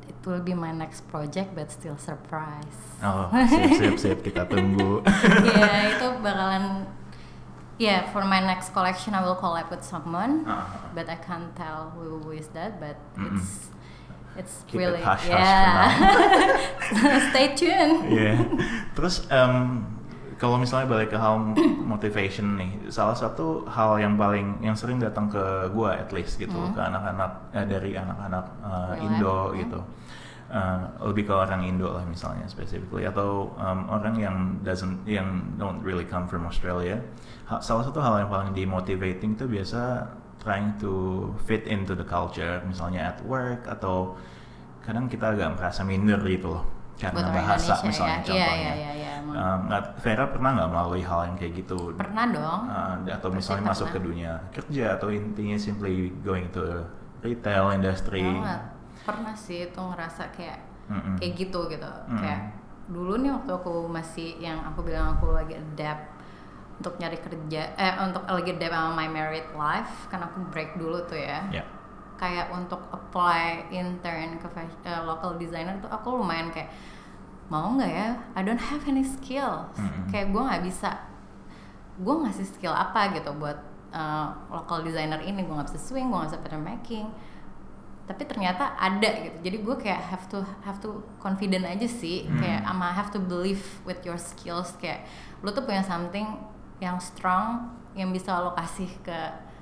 it 0.04 0.16
will 0.24 0.40
be 0.40 0.56
my 0.56 0.72
next 0.72 1.04
project 1.08 1.52
but 1.52 1.68
still 1.68 2.00
surprise. 2.00 2.80
Oh, 3.04 3.28
siap 3.28 3.76
siap 3.76 3.96
siap 4.00 4.18
kita 4.20 4.48
tunggu. 4.52 5.04
yeah, 5.44 5.92
itu 5.92 6.08
bakalan 6.24 6.88
yeah 7.76 8.06
for 8.08 8.22
my 8.22 8.38
next 8.38 8.70
collection 8.70 9.12
I 9.12 9.20
will 9.20 9.36
collab 9.36 9.68
with 9.68 9.82
someone, 9.82 10.46
Ah. 10.46 10.68
but 10.94 11.10
I 11.10 11.18
can't 11.18 11.50
tell 11.52 11.90
who, 11.92 12.30
is 12.30 12.48
that. 12.54 12.78
But 12.78 12.96
Mm-mm. 13.18 13.34
it's 13.36 13.73
it's 14.36 14.64
Keep 14.66 14.74
it 14.74 14.78
really 14.84 15.00
hush-hush 15.00 15.30
for 15.30 15.38
yeah. 15.38 17.20
Stay 17.30 17.46
tuned. 17.54 18.10
Iya. 18.10 18.34
Terus 18.92 19.26
em, 19.28 19.84
kalau 20.34 20.58
misalnya 20.58 20.90
balik 20.90 21.14
ke 21.14 21.18
hal 21.18 21.38
motivation 21.80 22.58
nih, 22.58 22.90
salah 22.90 23.14
satu 23.14 23.64
hal 23.66 23.96
yang 23.98 24.18
paling 24.18 24.58
yang 24.60 24.74
sering 24.74 24.98
datang 24.98 25.30
ke 25.30 25.40
gua 25.70 25.94
at 25.96 26.10
least 26.10 26.36
gitu 26.36 26.52
Hmm. 26.52 26.74
ke 26.74 26.80
anak-anak 26.80 27.30
eh, 27.54 27.66
dari 27.66 27.94
anak-anak 27.94 28.44
Real 28.60 28.98
Indo 29.00 29.36
life, 29.48 29.54
gitu. 29.62 29.80
Eh, 30.54 30.78
lebih 31.02 31.24
ke 31.24 31.34
orang 31.34 31.64
Indo 31.64 31.88
lah 31.90 32.04
misalnya 32.04 32.44
specifically 32.46 33.08
atau 33.08 33.54
em, 33.56 33.80
orang 33.88 34.14
yang 34.18 34.36
doesn't 34.60 35.02
yang 35.08 35.56
don't 35.56 35.80
really 35.80 36.04
come 36.04 36.28
from 36.28 36.44
Australia. 36.44 37.00
Ha- 37.48 37.60
salah 37.60 37.82
satu 37.82 37.98
hal 37.98 38.20
yang 38.20 38.30
paling 38.30 38.50
demotivating 38.52 39.34
itu 39.34 39.46
biasa 39.46 40.08
trying 40.44 40.76
to 40.76 40.92
fit 41.42 41.64
into 41.64 41.96
the 41.96 42.04
culture 42.04 42.60
misalnya 42.62 43.10
at 43.10 43.18
work 43.24 43.64
atau 43.64 44.12
kadang 44.80 45.08
kita 45.08 45.32
agak 45.32 45.56
merasa 45.56 45.80
minder 45.82 46.20
gitu 46.20 46.52
loh 46.52 46.64
karena 46.94 47.24
Buat 47.24 47.32
bahasa 47.34 47.74
Indonesia 47.74 47.88
misalnya 47.88 48.14
ya. 48.14 48.22
Contohnya. 48.22 48.54
iya, 48.54 48.72
iya, 48.76 48.90
iya, 48.94 49.10
emang. 49.18 49.34
Um, 49.34 49.60
Vera 49.98 50.24
pernah 50.30 50.50
nggak 50.54 50.70
melalui 50.70 51.02
hal 51.02 51.20
yang 51.26 51.34
kayak 51.34 51.52
gitu? 51.58 51.76
Pernah 51.96 52.24
dong. 52.30 52.60
Uh, 52.70 52.94
atau 53.10 53.28
Pasti 53.32 53.38
misalnya 53.40 53.64
masuk 53.66 53.86
ke 53.86 53.90
pernah. 53.90 54.06
dunia 54.06 54.32
kerja 54.54 54.84
atau 54.94 55.08
intinya 55.10 55.56
simply 55.58 55.92
going 56.22 56.46
to 56.54 56.62
retail 57.18 57.72
industry. 57.72 58.22
banget 58.22 58.62
pernah 59.02 59.34
sih 59.34 59.66
itu 59.66 59.80
ngerasa 59.80 60.30
kayak 60.30 60.60
Mm-mm. 60.86 61.16
kayak 61.18 61.32
gitu 61.34 61.60
gitu 61.66 61.90
Mm. 62.06 62.16
kayak 62.20 62.40
dulu 62.86 63.16
nih 63.18 63.32
waktu 63.32 63.50
aku 63.50 63.74
masih 63.88 64.28
yang 64.38 64.60
aku 64.62 64.84
bilang 64.84 65.16
aku 65.16 65.32
lagi 65.32 65.56
adapt 65.56 66.13
untuk 66.74 66.98
nyari 66.98 67.18
kerja 67.22 67.62
eh 67.78 67.94
untuk 68.02 68.26
lagi 68.26 68.54
sama 68.58 68.90
my 68.98 69.08
married 69.08 69.46
life 69.54 70.10
kan 70.10 70.26
aku 70.26 70.42
break 70.50 70.74
dulu 70.74 71.02
tuh 71.06 71.18
ya. 71.18 71.42
Ya. 71.50 71.64
kayak 72.14 72.54
untuk 72.54 72.78
apply 72.94 73.74
intern 73.74 74.38
ke 74.38 74.48
eh, 74.86 75.02
local 75.02 75.34
designer 75.34 75.74
tuh 75.82 75.90
aku 75.90 76.14
lumayan 76.14 76.48
kayak 76.54 76.70
mau 77.50 77.74
nggak 77.74 77.90
ya? 77.90 78.08
I 78.38 78.40
don't 78.46 78.62
have 78.62 78.86
any 78.86 79.02
skills 79.02 79.76
Mm-mm. 79.76 80.08
kayak 80.08 80.30
gue 80.30 80.42
nggak 80.42 80.62
bisa 80.62 80.94
gue 81.94 82.14
ngasih 82.26 82.46
skill 82.46 82.74
apa 82.74 83.14
gitu 83.14 83.30
buat 83.38 83.58
uh, 83.94 84.26
local 84.50 84.82
designer 84.82 85.22
ini. 85.22 85.46
Gue 85.46 85.54
nggak 85.54 85.70
bisa 85.70 85.80
swing 85.80 86.10
gue 86.10 86.18
nggak 86.18 86.30
bisa 86.34 86.40
pattern 86.42 86.64
making. 86.66 87.06
Tapi 88.04 88.22
ternyata 88.28 88.76
ada 88.76 89.08
gitu. 89.24 89.36
Jadi 89.40 89.56
gue 89.62 89.76
kayak 89.80 90.00
have 90.12 90.24
to 90.28 90.42
have 90.66 90.78
to 90.82 91.00
confident 91.22 91.64
aja 91.64 91.86
sih. 91.86 92.26
Hmm. 92.26 92.42
kayak 92.42 92.60
ama 92.66 92.90
have 92.92 93.14
to 93.14 93.22
believe 93.22 93.62
with 93.86 94.02
your 94.02 94.18
skills. 94.18 94.74
Kayak 94.82 95.06
lu 95.40 95.54
tuh 95.54 95.62
punya 95.62 95.80
something 95.86 96.26
yang 96.78 96.96
strong 96.96 97.70
yang 97.94 98.10
bisa 98.10 98.34
lo 98.36 98.52
kasih 98.52 98.90
ke 99.00 99.18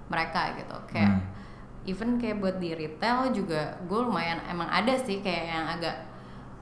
mereka 0.06 0.56
gitu 0.56 0.76
kayak 0.86 1.12
Hmm. 1.12 1.24
even 1.84 2.16
kayak 2.16 2.38
buat 2.38 2.56
di 2.56 2.72
retail 2.72 3.30
juga 3.30 3.76
gue 3.82 4.00
lumayan 4.00 4.38
emang 4.46 4.66
ada 4.66 4.94
sih 4.94 5.18
kayak 5.18 5.44
yang 5.46 5.66
agak 5.68 5.96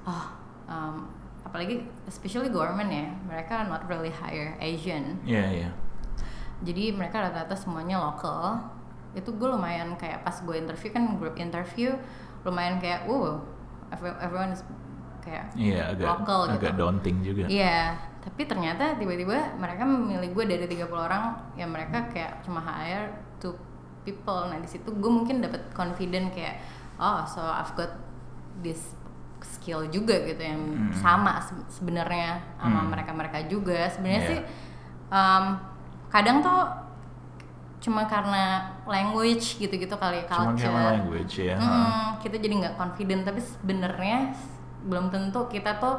oh 0.03 0.27
um, 0.67 1.07
apalagi 1.43 1.83
especially 2.05 2.49
government 2.49 2.89
ya 2.89 3.07
mereka 3.25 3.63
not 3.65 3.85
really 3.85 4.09
hire 4.09 4.57
Asian 4.59 5.19
Iya, 5.23 5.45
iya. 5.53 5.71
jadi 6.61 6.93
mereka 6.93 7.21
rata-rata 7.21 7.55
semuanya 7.55 7.99
lokal 7.99 8.61
itu 9.13 9.29
gue 9.29 9.49
lumayan 9.49 9.95
kayak 9.95 10.23
pas 10.23 10.37
gue 10.37 10.55
interview 10.55 10.91
kan 10.91 11.19
group 11.19 11.35
interview 11.35 11.91
lumayan 12.41 12.79
kayak 12.79 13.05
wow 13.05 13.43
every- 13.91 14.19
everyone 14.19 14.51
is 14.51 14.63
kayak 15.21 15.51
Iya, 15.53 15.93
agak 15.93 16.07
lokal 16.23 16.41
gitu 16.49 16.57
agak 16.65 16.75
daunting 16.75 17.17
juga. 17.21 17.45
Iya, 17.45 17.93
tapi 18.21 18.45
ternyata 18.45 18.95
tiba-tiba 18.95 19.57
mereka 19.57 19.83
memilih 19.83 20.31
gue 20.31 20.45
dari 20.47 20.67
30 20.67 20.87
orang 20.91 21.23
yang 21.55 21.69
mereka 21.69 22.05
kayak 22.07 22.41
cuma 22.41 22.61
hire 22.61 23.09
two 23.39 23.57
people. 24.01 24.45
Nah, 24.45 24.57
di 24.57 24.69
situ 24.69 24.89
gue 24.91 25.09
mungkin 25.09 25.41
dapat 25.41 25.65
confident 25.71 26.29
kayak 26.31 26.61
oh, 26.97 27.25
so 27.25 27.41
I've 27.41 27.73
got 27.73 27.97
this 28.59 28.93
skill 29.41 29.89
juga 29.89 30.21
gitu 30.21 30.37
yang 30.39 30.61
Hmm. 30.61 30.93
sama 30.93 31.41
se- 31.41 31.57
sebenarnya 31.71 32.45
sama 32.55 32.79
Hmm. 32.79 32.89
mereka-mereka 32.93 33.49
juga. 33.49 33.89
Sebenarnya 33.89 34.21
Iya. 34.21 34.31
sih 34.31 34.41
um, 35.09 35.45
kadang 36.07 36.39
tuh 36.39 36.61
cuma 37.81 38.05
karena 38.05 38.45
language 38.85 39.57
gitu-gitu 39.57 39.97
kali 39.97 40.21
Cuma 40.23 40.53
culture. 40.53 40.69
karena 40.69 40.93
language 40.95 41.35
ya. 41.41 41.57
ha. 41.57 41.65
Mm, 41.65 42.09
kita 42.21 42.37
jadi 42.37 42.55
nggak 42.61 42.75
confident 42.77 43.25
tapi 43.25 43.41
sebenarnya 43.41 44.37
belum 44.83 45.09
tentu 45.09 45.49
kita 45.49 45.81
tuh 45.81 45.97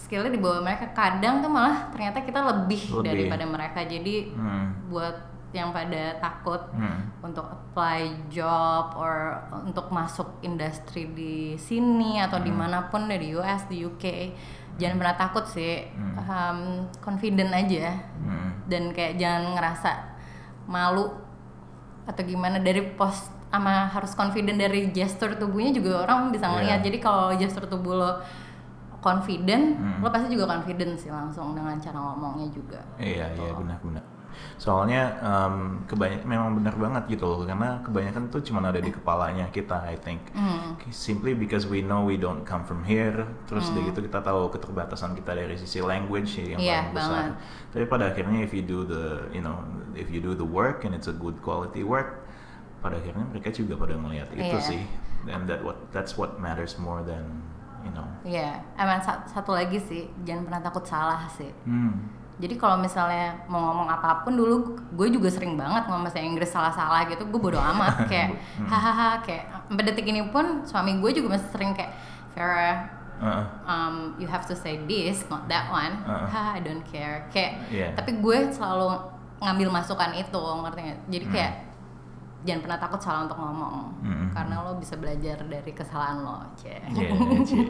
skillnya 0.00 0.32
di 0.32 0.40
bawah 0.40 0.60
mereka 0.60 0.88
kadang 0.90 1.38
tuh 1.38 1.48
malah 1.48 1.92
ternyata 1.92 2.20
kita 2.20 2.40
lebih, 2.40 2.80
Lebih. 2.90 3.04
daripada 3.04 3.44
mereka 3.44 3.80
jadi 3.84 4.32
Hmm. 4.32 4.88
buat 4.88 5.16
yang 5.50 5.70
pada 5.70 6.14
takut 6.16 6.62
Hmm. 6.70 7.10
untuk 7.20 7.42
apply 7.44 8.00
job 8.30 8.94
or 8.94 9.34
untuk 9.60 9.90
masuk 9.90 10.38
industri 10.40 11.10
di 11.10 11.34
sini 11.56 12.16
atau 12.16 12.38
Hmm. 12.38 12.46
di 12.46 12.52
mana 12.54 12.86
pun 12.86 13.04
dari 13.04 13.34
US 13.34 13.66
di 13.66 13.82
UK 13.82 14.30
jangan 14.76 14.96
pernah 14.96 15.16
takut 15.18 15.44
sih 15.44 15.84
Hmm. 15.90 16.14
Um, 16.16 16.58
confident 16.98 17.50
aja 17.50 17.98
Hmm. 18.16 18.62
dan 18.66 18.90
kayak 18.90 19.18
jangan 19.18 19.52
ngerasa 19.52 19.90
malu 20.64 21.10
atau 22.06 22.22
gimana 22.22 22.56
dari 22.58 22.80
pos 22.94 23.28
sama 23.50 23.90
harus 23.90 24.14
confident 24.14 24.54
dari 24.54 24.88
gesture 24.88 25.34
tubuhnya 25.34 25.74
juga 25.74 26.06
orang 26.06 26.30
bisa 26.30 26.46
ngeliat 26.46 26.78
Iya. 26.78 26.86
jadi 26.86 26.98
kalau 26.98 27.34
gesture 27.34 27.66
tubuh 27.66 27.98
lo 27.98 28.12
confident 29.00 29.76
Hmm. 29.76 30.00
lo 30.00 30.08
pasti 30.08 30.28
juga 30.30 30.46
confident 30.50 30.92
sih 30.94 31.08
langsung 31.08 31.52
dengan 31.52 31.76
cara 31.76 31.98
ngomongnya 31.98 32.48
juga 32.48 32.80
Iya 32.96 33.32
Gitu. 33.32 33.42
iya 33.42 33.52
benar-benar. 33.52 34.04
Soalnya 34.56 35.02
em, 35.18 35.54
kebanyak 35.84 36.22
memang 36.22 36.54
benar 36.54 36.72
banget 36.74 37.02
gitu 37.10 37.26
loh 37.26 37.42
karena 37.42 37.82
kebanyakan 37.82 38.30
tuh 38.30 38.40
cuma 38.40 38.62
ada 38.62 38.78
di 38.78 38.88
kepalanya 38.88 39.50
kita 39.50 39.82
I 39.82 39.96
think. 39.96 40.20
Hmm. 40.32 40.78
Simply 40.88 41.34
because 41.34 41.66
we 41.66 41.80
know 41.80 42.04
we 42.04 42.14
don't 42.14 42.44
come 42.44 42.62
from 42.62 42.84
here, 42.84 43.26
terus 43.44 43.68
udah 43.68 43.90
gitu 43.90 44.00
kita 44.00 44.20
tahu 44.20 44.48
keterbatasan 44.48 45.12
kita 45.12 45.34
dari 45.34 45.56
sisi 45.56 45.80
language 45.80 46.30
yang 46.38 46.56
Iya, 46.56 46.88
paling 46.88 46.94
besar. 46.94 47.10
banget. 47.10 47.34
Tapi 47.70 47.84
pada 47.84 48.04
akhirnya 48.06 48.38
if 48.40 48.52
you 48.52 48.62
do 48.62 48.84
the 48.84 49.04
you 49.30 49.40
know 49.40 49.60
if 49.92 50.08
you 50.08 50.20
do 50.20 50.32
the 50.32 50.46
work 50.46 50.84
and 50.84 50.92
it's 50.92 51.08
a 51.08 51.16
good 51.16 51.36
quality 51.40 51.82
work, 51.82 52.22
pada 52.80 52.96
akhirnya 52.96 53.26
mereka 53.26 53.50
juga 53.50 53.76
pada 53.76 53.92
ngelihat 53.92 54.30
itu 54.32 54.56
Iya. 54.56 54.62
sih. 54.62 54.82
And 55.28 55.44
that 55.50 55.60
what 55.60 55.90
that's 55.90 56.16
what 56.16 56.38
matters 56.38 56.80
more 56.80 57.02
than 57.02 57.44
you 57.80 57.90
know. 57.90 58.06
Iya, 58.22 58.48
emang 58.74 59.00
sa- 59.00 59.24
satu 59.24 59.50
lagi 59.50 59.78
sih, 59.78 60.04
jangan 60.22 60.44
pernah 60.44 60.60
takut 60.60 60.84
salah 60.84 61.24
sih. 61.26 61.48
Hmm. 61.64 61.96
Jadi 62.36 62.56
kalau 62.56 62.76
misalnya 62.76 63.36
mau 63.46 63.60
ngomong 63.62 63.84
apa 63.86 64.24
pun 64.24 64.32
dulu, 64.32 64.56
gue 64.90 65.08
juga 65.10 65.28
sering 65.28 65.54
banget 65.54 65.84
ngomong 65.84 66.04
bahasa 66.04 66.18
Inggris 66.18 66.48
salah-salah 66.48 67.04
gitu, 67.06 67.22
gue 67.22 67.36
bodo 67.36 67.60
amat 67.60 67.94
kayak 68.10 68.32
hahaha 68.62 69.20
kayak 69.20 69.44
sampai 69.66 69.84
detik 69.84 70.04
ini 70.04 70.24
pun 70.26 70.64
suami 70.64 70.96
gue 70.96 71.10
juga 71.12 71.36
masih 71.36 71.48
sering 71.50 71.72
kayak 71.72 71.92
Vera, 72.30 72.88
Uh-uh. 73.20 73.44
um, 73.66 73.94
you 74.16 74.24
have 74.24 74.42
to 74.42 74.54
say 74.54 74.80
this, 74.86 75.28
not 75.28 75.44
that 75.46 75.68
one. 75.68 75.92
Haha, 76.00 76.56
I 76.56 76.60
don't 76.60 76.80
care. 76.82 77.28
Kayak, 77.28 77.68
Iya. 77.68 77.88
tapi 77.92 78.16
gue 78.16 78.48
selalu 78.48 78.88
ngambil 79.38 79.68
masukan 79.70 80.12
itu, 80.14 80.40
ngerti 80.40 80.80
nggak? 80.80 80.98
Jadi 81.10 81.24
Hmm. 81.26 81.34
Jangan 82.40 82.60
pernah 82.62 82.78
takut 82.78 83.00
salah 83.00 83.20
untuk 83.24 83.36
ngomong, 83.36 83.78
Hmm. 84.00 84.28
karena 84.32 84.54
lo 84.60 84.72
bisa 84.74 84.94
belajar 84.94 85.36
dari 85.42 85.70
kesalahan 85.70 86.18
lo, 86.20 86.40
cie. 86.56 86.80
Yeah, 86.90 87.12
cie. 87.44 87.64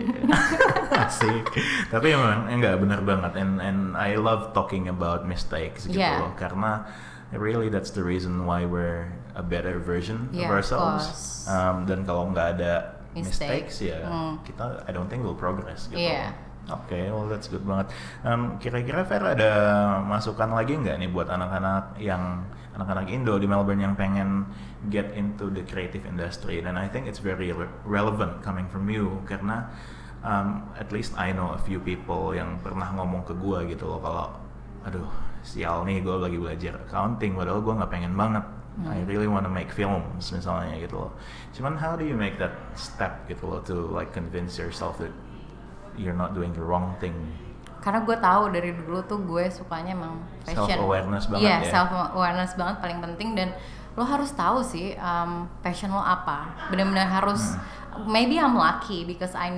Asik. 1.04 1.44
Tapi 1.88 2.06
emang 2.10 2.46
enggak 2.46 2.78
benar 2.78 3.00
banget 3.02 3.34
and 3.34 3.58
and 3.58 3.80
I 3.94 4.14
love 4.14 4.52
talking 4.52 4.86
about 4.86 5.24
mistakes 5.24 5.84
gitu 5.84 5.98
Yeah. 5.98 6.22
loh 6.22 6.32
karena 6.34 6.86
really 7.32 7.66
that's 7.66 7.90
the 7.90 8.02
reason 8.02 8.42
why 8.42 8.62
we're 8.62 9.06
a 9.34 9.42
better 9.42 9.78
version 9.78 10.30
Yeah, 10.30 10.50
of 10.50 10.54
ourselves. 10.54 11.46
Um, 11.46 11.86
dan 11.86 12.02
kalau 12.02 12.30
nggak 12.30 12.58
ada 12.58 12.94
Mistakes. 13.10 13.42
mistakes 13.42 13.74
ya 13.84 13.98
Hmm. 14.02 14.38
kita 14.42 14.86
I 14.86 14.90
don't 14.90 15.06
think 15.06 15.22
we'll 15.22 15.38
progress 15.38 15.86
gitu. 15.86 15.98
Yeah. 15.98 16.30
Oke, 16.70 16.94
well 17.10 17.26
that's 17.26 17.50
good 17.50 17.66
banget. 17.66 17.90
Um, 18.22 18.54
kira-kira 18.62 19.02
Fer 19.02 19.18
ada 19.18 19.50
masukan 20.00 20.54
lagi 20.54 20.78
nggak 20.78 21.02
nih 21.02 21.10
buat 21.10 21.26
anak-anak 21.26 21.98
yang 21.98 22.46
anak-anak 22.80 23.12
Indo 23.12 23.36
di 23.36 23.44
Melbourne 23.44 23.84
yang 23.84 23.92
pengen 23.92 24.48
get 24.88 25.12
into 25.12 25.52
the 25.52 25.60
creative 25.68 26.08
industry? 26.08 26.64
Dan 26.64 26.80
I 26.80 26.88
think 26.88 27.04
it's 27.04 27.20
very 27.20 27.52
re- 27.52 27.68
relevant 27.84 28.40
coming 28.40 28.64
from 28.72 28.88
you 28.88 29.20
karena 29.28 29.68
um, 30.24 30.64
at 30.80 30.88
least 30.88 31.12
I 31.20 31.36
know 31.36 31.52
a 31.52 31.60
few 31.60 31.76
people 31.76 32.32
yang 32.32 32.56
pernah 32.64 32.88
ngomong 32.96 33.28
ke 33.28 33.36
gua 33.36 33.68
gitu 33.68 33.84
loh 33.84 34.00
kalau, 34.00 34.26
aduh 34.88 35.08
sial 35.44 35.84
nih 35.84 36.00
gue 36.00 36.16
lagi 36.16 36.36
belajar 36.40 36.72
accounting 36.88 37.36
padahal 37.36 37.60
gue 37.60 37.74
nggak 37.76 37.92
pengen 37.92 38.16
banget. 38.16 38.44
I 38.80 39.04
really 39.04 39.28
wanna 39.28 39.52
make 39.52 39.68
films 39.68 40.32
misalnya 40.32 40.80
gitu 40.80 41.04
loh. 41.04 41.12
Cuman 41.52 41.76
how 41.76 42.00
do 42.00 42.08
you 42.08 42.16
make 42.16 42.40
that 42.40 42.56
step 42.72 43.28
gitu 43.28 43.44
loh 43.44 43.60
to 43.68 43.76
like 43.92 44.16
convince 44.16 44.56
yourself 44.56 44.96
that 45.04 45.12
you're 46.00 46.16
not 46.16 46.32
doing 46.32 46.56
the 46.56 46.64
wrong 46.64 46.96
thing. 46.96 47.12
Karena 47.80 48.04
gue 48.04 48.16
tahu 48.20 48.42
dari 48.52 48.70
dulu 48.76 49.00
tuh 49.08 49.18
gue 49.24 49.48
sukanya 49.48 49.96
emang 49.96 50.20
fashion. 50.44 50.76
Self-awareness 50.76 51.24
banget 51.32 51.48
iya 51.48 51.56
ya. 51.64 51.72
self 51.72 51.90
awareness 52.12 52.52
banget 52.54 52.76
paling 52.84 52.98
penting. 53.00 53.28
Dan 53.32 53.48
lo 53.96 54.04
harus 54.04 54.30
tahu 54.36 54.60
sih 54.60 54.94
um, 55.00 55.48
passion 55.64 55.88
lo 55.88 56.00
apa. 56.00 56.68
Benar-benar 56.68 57.08
harus 57.08 57.56
maybe 58.06 58.36
I'm 58.36 58.54
lucky 58.54 59.08
because 59.08 59.32
I 59.32 59.50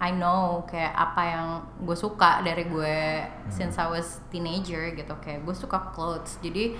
I 0.00 0.10
know 0.16 0.64
kayak 0.64 0.96
apa 0.96 1.22
yang 1.22 1.46
gue 1.84 1.96
suka 1.96 2.40
dari 2.40 2.64
gue 2.66 2.98
since 3.52 3.76
I 3.76 3.86
was 3.92 4.24
teenager 4.32 4.96
gitu. 4.96 5.12
Kayak 5.20 5.44
gue 5.44 5.54
suka 5.54 5.92
clothes. 5.92 6.40
Jadi 6.40 6.74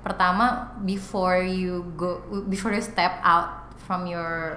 pertama 0.00 0.72
before 0.88 1.44
you 1.44 1.84
go 2.00 2.24
before 2.48 2.72
you 2.72 2.80
step 2.80 3.20
out 3.20 3.76
from 3.84 4.08
your 4.08 4.56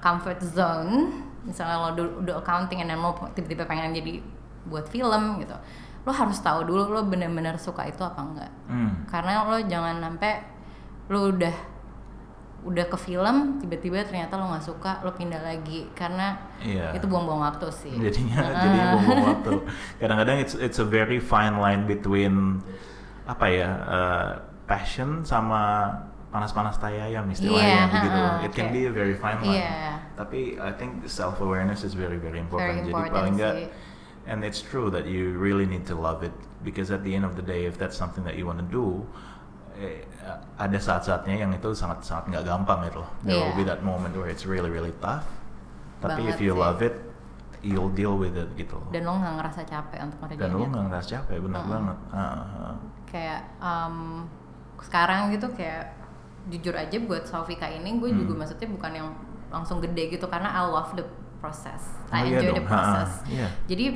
comfort 0.00 0.40
zone 0.40 1.28
misalnya 1.44 1.76
lo 1.76 1.88
udah, 1.92 2.06
udah 2.24 2.34
accounting 2.40 2.80
and 2.80 2.88
then 2.88 3.00
lo 3.00 3.12
tiba-tiba 3.36 3.68
pengen 3.68 3.92
jadi 3.92 4.24
buat 4.66 4.84
film 4.86 5.40
gitu. 5.40 5.56
Lo 6.04 6.12
harus 6.12 6.40
tahu 6.40 6.64
dulu 6.64 6.90
lo 6.90 7.00
bener-bener 7.04 7.56
suka 7.56 7.84
itu 7.84 8.00
apa 8.00 8.20
enggak. 8.20 8.52
Hmm. 8.68 9.04
karena 9.06 9.44
lo 9.44 9.56
jangan 9.62 10.00
sampai 10.00 10.32
lo 11.08 11.28
udah 11.28 11.56
udah 12.60 12.84
ke 12.86 12.98
film 13.00 13.56
tiba-tiba 13.56 14.04
ternyata 14.04 14.36
lo 14.36 14.52
nggak 14.52 14.64
suka 14.64 15.00
lo 15.00 15.12
pindah 15.12 15.40
lagi. 15.40 15.88
Karena 15.96 16.36
Iya. 16.60 16.92
itu 16.92 17.08
buang-buang 17.08 17.40
waktu 17.40 17.66
sih. 17.72 17.94
Jadinya 17.96 18.36
jadinya 18.36 18.84
buang 19.00 19.24
waktu. 19.32 19.52
Kadang-kadang 19.96 20.36
it's 20.38 20.52
it's 20.56 20.76
a 20.76 20.84
very 20.84 21.16
fine 21.16 21.56
line 21.56 21.88
between 21.88 22.60
apa 23.24 23.46
ya 23.48 23.68
uh, 23.86 24.30
passion 24.68 25.24
sama 25.24 25.88
panas-panas 26.30 26.78
tai 26.78 27.00
ayam 27.00 27.26
istilahnya 27.26 27.66
Iya, 27.66 27.82
begitu 27.90 28.18
ha-ha, 28.22 28.44
it 28.46 28.52
can 28.54 28.68
be 28.70 28.86
a 28.86 28.92
very 28.92 29.16
fine 29.18 29.40
line. 29.42 29.66
Iya. 29.66 29.74
tapi 30.14 30.60
I 30.60 30.70
think 30.76 31.08
self 31.08 31.40
awareness 31.40 31.80
is 31.80 31.96
very 31.96 32.20
very 32.20 32.36
important, 32.38 32.84
Very 32.84 32.86
jadi 32.86 32.92
important 32.92 33.16
paling 33.16 33.34
nggak 33.40 33.54
sih. 33.56 33.66
And 34.26 34.44
it's 34.44 34.60
true 34.60 34.88
that 34.90 35.06
you 35.06 35.32
really 35.36 35.64
need 35.64 35.84
to 35.84 35.94
love 35.94 36.20
it 36.20 36.32
because 36.60 36.90
at 36.90 37.00
the 37.04 37.12
end 37.14 37.24
of 37.24 37.36
the 37.36 37.44
day 37.44 37.64
if 37.64 37.76
that's 37.76 37.96
something 37.96 38.24
that 38.24 38.36
you 38.36 38.44
want 38.44 38.58
to 38.58 38.68
do 38.68 39.04
eh, 39.80 40.04
ada 40.60 40.76
saat-saatnya 40.76 41.40
yang 41.40 41.50
itu 41.52 41.72
sangat 41.72 42.04
sangat 42.04 42.28
nggak 42.36 42.44
gampang 42.44 42.84
loh 42.92 43.08
there 43.24 43.36
will 43.36 43.52
Iya. 43.52 43.58
be 43.58 43.64
that 43.64 43.80
moment 43.80 44.12
where 44.12 44.28
it's 44.28 44.44
really 44.44 44.68
really 44.68 44.92
tough 45.00 45.24
tapi 46.00 46.28
if 46.28 46.36
Banget 46.36 46.44
you 46.44 46.52
sih. 46.52 46.60
love 46.60 46.80
it 46.80 46.94
you'll 47.60 47.92
deal 47.92 48.16
with 48.16 48.36
it 48.36 48.48
gitu 48.56 48.76
loh 48.76 48.88
dan 48.92 49.04
lo 49.04 49.16
nggak 49.20 49.34
ngerasa 49.40 49.60
capek 49.64 49.98
untuk 50.04 50.18
dan 50.20 50.28
ngerjain 50.32 50.52
lu 50.52 50.58
itu 50.60 50.68
nggak 50.68 50.84
ngerasa 50.88 51.08
capek 51.16 51.36
benar 51.44 51.60
Mm-mm. 51.60 51.72
banget 51.72 51.98
Ah, 52.08 52.20
ah, 52.20 52.44
ah. 52.72 52.76
kayak 53.08 53.40
um, 53.60 53.96
sekarang 54.80 55.28
gitu 55.32 55.46
kayak 55.52 55.92
jujur 56.48 56.72
aja 56.72 56.96
buat 57.04 57.24
Sofika 57.28 57.68
ini 57.68 58.00
gue 58.00 58.08
Hmm. 58.08 58.24
juga 58.24 58.32
maksudnya 58.44 58.68
bukan 58.68 58.92
yang 58.96 59.08
langsung 59.52 59.76
gede 59.80 60.08
gitu 60.08 60.24
karena 60.24 60.48
I 60.48 60.64
love 60.64 60.96
the 60.96 61.04
process 61.40 61.82
Oh 62.06 62.14
I 62.14 62.28
iya 62.28 62.38
enjoy 62.38 62.48
dong, 62.52 62.58
the 62.60 62.66
process. 62.68 63.10
Iya. 63.26 63.48
jadi 63.66 63.86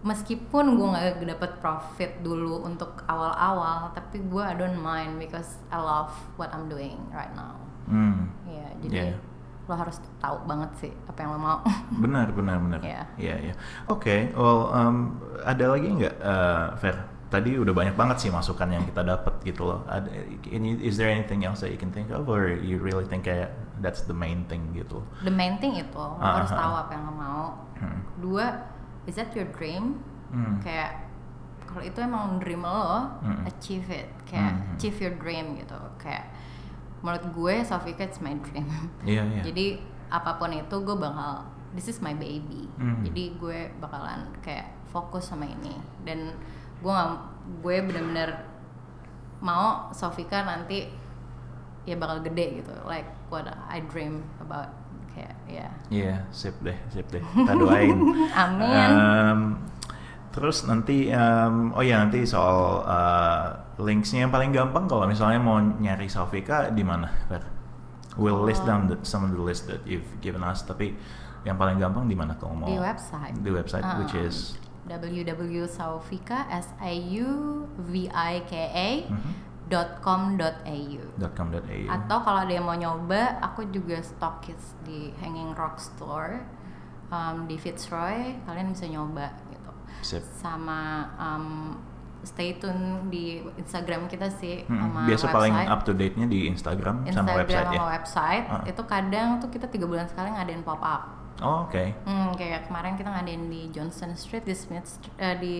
meskipun 0.00 0.76
gue 0.76 0.86
nggak 0.86 1.04
dapet 1.26 1.52
profit 1.58 2.22
dulu 2.22 2.62
untuk 2.62 3.02
awal-awal 3.04 3.90
tapi 3.90 4.22
gue 4.22 4.38
I 4.38 4.54
don't 4.54 4.78
mind 4.78 5.18
because 5.18 5.58
I 5.66 5.80
love 5.80 6.14
what 6.36 6.52
I'm 6.52 6.68
doing 6.68 7.00
right 7.10 7.32
now. 7.32 7.58
Hmm. 7.86 8.30
ya 8.46 8.66
jadi 8.82 8.94
Iya. 9.10 9.16
lo 9.66 9.74
harus 9.74 9.98
tahu 10.20 10.46
banget 10.46 10.70
sih 10.78 10.92
apa 11.06 11.18
yang 11.18 11.34
lo 11.34 11.40
mau. 11.40 11.58
Benar 12.04 12.30
benar 12.30 12.58
benar. 12.60 12.78
Iya. 12.82 13.02
iya 13.18 13.34
iya. 13.50 13.54
Oke 13.88 14.30
well 14.32 14.70
um, 14.70 15.18
ada 15.42 15.74
lagi 15.74 15.90
nggak 15.90 16.14
uh, 16.20 16.76
Fer 16.78 16.94
tadi 17.26 17.58
udah 17.58 17.74
banyak 17.74 17.94
banget 17.94 18.16
sih 18.22 18.30
masukan 18.30 18.70
yang 18.70 18.84
kita 18.86 19.02
dapat 19.02 19.34
gitu 19.42 19.66
loh 19.66 19.82
is 20.80 20.94
there 20.94 21.10
anything 21.10 21.42
else 21.42 21.58
that 21.58 21.70
you 21.70 21.78
can 21.78 21.90
think 21.90 22.06
of 22.10 22.22
or 22.24 22.46
you 22.48 22.78
really 22.78 23.02
think 23.02 23.26
kayak 23.26 23.50
that's 23.82 24.06
the 24.06 24.14
main 24.14 24.46
thing 24.46 24.62
gitu 24.72 25.02
the 25.26 25.32
main 25.32 25.58
thing 25.58 25.74
itu 25.74 25.90
lo 25.92 26.16
Ah, 26.16 26.38
harus 26.40 26.54
ah, 26.54 26.58
tahu 26.58 26.72
ah. 26.72 26.82
apa 26.86 26.90
yang 26.94 27.04
lo 27.04 27.14
mau 27.14 27.44
Hmm. 27.76 28.00
dua 28.18 28.46
is 29.04 29.14
that 29.14 29.28
your 29.34 29.44
dream 29.52 30.00
Hmm. 30.32 30.56
kayak 30.58 31.04
kalau 31.66 31.82
itu 31.82 31.98
emang 31.98 32.38
dream 32.38 32.62
lo 32.62 33.10
Hmm. 33.20 33.42
achieve 33.44 33.84
it 33.88 34.08
kayak 34.24 34.54
Hmm. 34.54 34.72
achieve 34.72 34.96
your 34.96 35.14
dream 35.18 35.58
gitu 35.58 35.76
kayak 35.98 36.30
menurut 37.02 37.26
gue 37.28 37.54
Sofika 37.62 38.02
it's 38.02 38.18
my 38.18 38.32
dream 38.40 38.64
iya 39.04 39.22
iya 39.22 39.42
jadi 39.44 39.82
apa 40.08 40.38
pun 40.38 40.54
itu 40.54 40.76
gue 40.78 40.96
bakal 40.96 41.44
this 41.74 41.86
is 41.86 41.98
my 41.98 42.14
baby 42.14 42.70
Hmm. 42.78 43.02
jadi 43.02 43.34
gue 43.36 43.58
bakalan 43.76 44.30
kayak 44.40 44.70
fokus 44.88 45.28
sama 45.28 45.44
ini 45.44 45.76
dan 46.06 46.32
gue 46.78 46.90
nggak 46.90 47.10
gue 47.62 47.76
bener-bener 47.82 48.30
mau 49.38 49.88
Sofika 49.92 50.42
nanti 50.42 50.88
ya 51.84 51.94
bakal 51.94 52.18
gede 52.20 52.62
gitu 52.62 52.72
like 52.84 53.06
what 53.30 53.46
I 53.68 53.78
dream 53.86 54.26
about 54.40 54.72
kayak 55.12 55.36
ya 55.46 55.68
Iya, 55.88 56.26
sip 56.34 56.58
deh, 56.60 56.74
sip 56.90 57.06
deh. 57.08 57.22
Kita 57.22 57.54
doain. 57.54 57.94
Amin. 58.42 58.68
Em, 58.68 59.40
terus 60.28 60.66
nanti, 60.66 61.08
em, 61.08 61.70
oh 61.72 61.80
ya 61.80 62.02
nanti 62.02 62.26
soal 62.26 62.82
uh, 62.82 63.54
linksnya 63.78 64.26
yang 64.26 64.34
paling 64.34 64.50
gampang 64.50 64.90
kalau 64.90 65.06
misalnya 65.06 65.38
mau 65.38 65.56
nyari 65.62 66.10
Sofika 66.10 66.68
di 66.74 66.82
mana? 66.82 67.06
We'll 68.18 68.42
list 68.42 68.66
down 68.66 68.88
the, 68.90 68.98
some 69.06 69.24
of 69.24 69.32
the 69.32 69.40
list 69.40 69.70
that 69.70 69.84
you've 69.86 70.08
given 70.18 70.42
us. 70.42 70.66
Tapi 70.66 70.96
yang 71.46 71.54
paling 71.54 71.78
gampang 71.78 72.10
di 72.10 72.16
mana 72.18 72.34
kalau 72.34 72.56
mau? 72.58 72.66
di 72.66 72.76
website 72.76 73.36
Di 73.38 73.50
website, 73.54 73.86
which 74.02 74.12
Um, 74.12 74.26
is 74.26 74.58
www.saufika 74.86 76.46
s 76.48 76.70
a 76.78 76.92
u 77.12 77.28
v 77.76 78.06
i 78.06 78.34
k 78.42 78.52
a 78.66 78.88
Mhm. 79.06 79.32
.com.au. 79.98 81.02
atau 81.88 82.18
kalau 82.20 82.38
ada 82.40 82.52
yang 82.52 82.62
mau 82.62 82.74
nyoba 82.74 83.42
aku 83.42 83.66
juga 83.66 83.98
stokis 83.98 84.78
di 84.80 85.10
Hanging 85.16 85.52
Rock 85.52 85.82
Store 85.82 86.38
um, 87.08 87.50
di 87.50 87.58
Fitzroy 87.58 88.38
kalian 88.42 88.70
bisa 88.70 88.86
nyoba 88.86 89.34
gitu 89.48 89.70
Sip. 90.00 90.22
sama 90.32 90.78
um, 91.16 91.74
stay 92.22 92.54
tune 92.54 93.06
di 93.06 93.42
Instagram 93.56 94.06
kita 94.06 94.30
sih 94.32 94.62
Mm-mm. 94.62 94.78
sama 94.80 95.00
Biasa 95.04 95.24
website. 95.24 95.34
paling 95.34 95.54
up 95.64 95.80
to 95.82 95.92
date-nya 95.92 96.26
di 96.26 96.46
Instagram, 96.46 97.02
Instagram 97.02 97.26
sama 97.26 97.34
website 97.36 97.66
ya. 97.66 97.74
sama 97.74 97.86
website 97.92 98.46
Ah. 98.48 98.62
itu 98.64 98.82
kadang 98.84 99.28
tuh 99.36 99.48
kita 99.48 99.66
tiga 99.66 99.86
bulan 99.86 100.06
sekali 100.06 100.30
ngadain 100.30 100.62
pop 100.62 100.78
up 100.78 101.15
Oh, 101.38 101.62
oke. 101.62 101.84
Hmm, 102.02 102.32
kayak 102.32 102.64
kemarin 102.64 102.94
kita 102.94 103.08
ngadain 103.08 103.44
di 103.46 103.68
Johnson 103.68 104.12
Street 104.12 104.42
di 104.42 104.52
Smith 104.52 104.86
Str- 104.86 105.12
eh, 105.16 105.36
di 105.36 105.54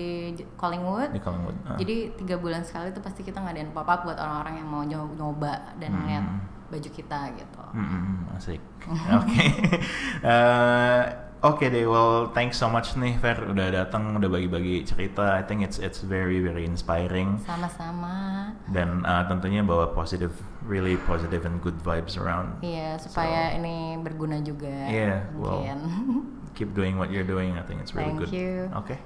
Collingwood. 0.55 1.11
Di 1.11 1.21
Collingwood. 1.21 1.57
ah. 1.65 1.77
Jadi 1.77 2.17
tiga 2.17 2.37
bulan 2.37 2.61
sekali 2.61 2.91
tuh 2.91 3.01
pasti 3.01 3.21
kita 3.21 3.39
ngadain 3.39 3.69
pop 3.71 3.85
up 3.85 4.03
buat 4.03 4.17
orang-orang 4.17 4.55
yang 4.57 4.69
mau 4.69 4.83
nyo- 4.83 5.13
nyoba 5.13 5.77
dan 5.77 5.91
Hmm. 5.91 6.01
ngeliat 6.01 6.25
baju 6.67 6.89
kita 6.91 7.21
gitu. 7.33 7.63
Mm-mm, 7.73 8.07
asik. 8.35 8.61
Oke. 9.21 9.45
Eh, 10.27 11.03
Oke 11.45 11.69
deh, 11.69 11.85
well 11.85 12.33
thanks 12.33 12.57
so 12.57 12.67
much 12.67 12.97
nih 12.97 13.21
Fer 13.21 13.37
udah 13.45 13.69
datang, 13.69 14.17
udah 14.17 14.27
bagi-bagi 14.27 14.89
cerita. 14.89 15.37
I 15.37 15.45
think 15.45 15.61
it's 15.61 15.77
it's 15.77 16.01
very 16.01 16.41
very 16.41 16.65
inspiring 16.65 17.37
Sama-sama. 17.45 18.51
dan 18.73 19.05
uh, 19.05 19.29
tentunya 19.29 19.61
bawa 19.61 19.93
positive, 19.93 20.33
really 20.65 20.97
positive 21.05 21.45
and 21.45 21.61
good 21.61 21.77
vibes 21.85 22.17
around. 22.17 22.57
Iya, 22.65 22.97
supaya 22.97 23.53
ini 23.53 24.01
berguna 24.01 24.41
juga. 24.41 24.89
Yeah, 24.89 25.29
well. 25.37 25.61
Keep 26.57 26.73
doing 26.73 26.97
what 26.97 27.13
you're 27.13 27.29
doing. 27.29 27.53
I 27.61 27.65
think 27.69 27.85
it's 27.85 27.93
really 27.93 28.17
Thank 28.17 28.21
good. 28.27 28.33
you. 28.33 28.73
Okay. 28.81 28.97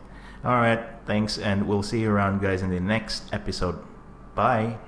All 0.47 0.63
right. 0.63 0.79
Thanks, 1.05 1.35
and 1.35 1.67
we'll 1.67 1.83
see 1.83 1.99
you 1.99 2.15
around, 2.15 2.39
guys, 2.39 2.63
in 2.63 2.71
the 2.71 2.79
next 2.79 3.27
episode. 3.35 3.75
Bye. 4.39 4.79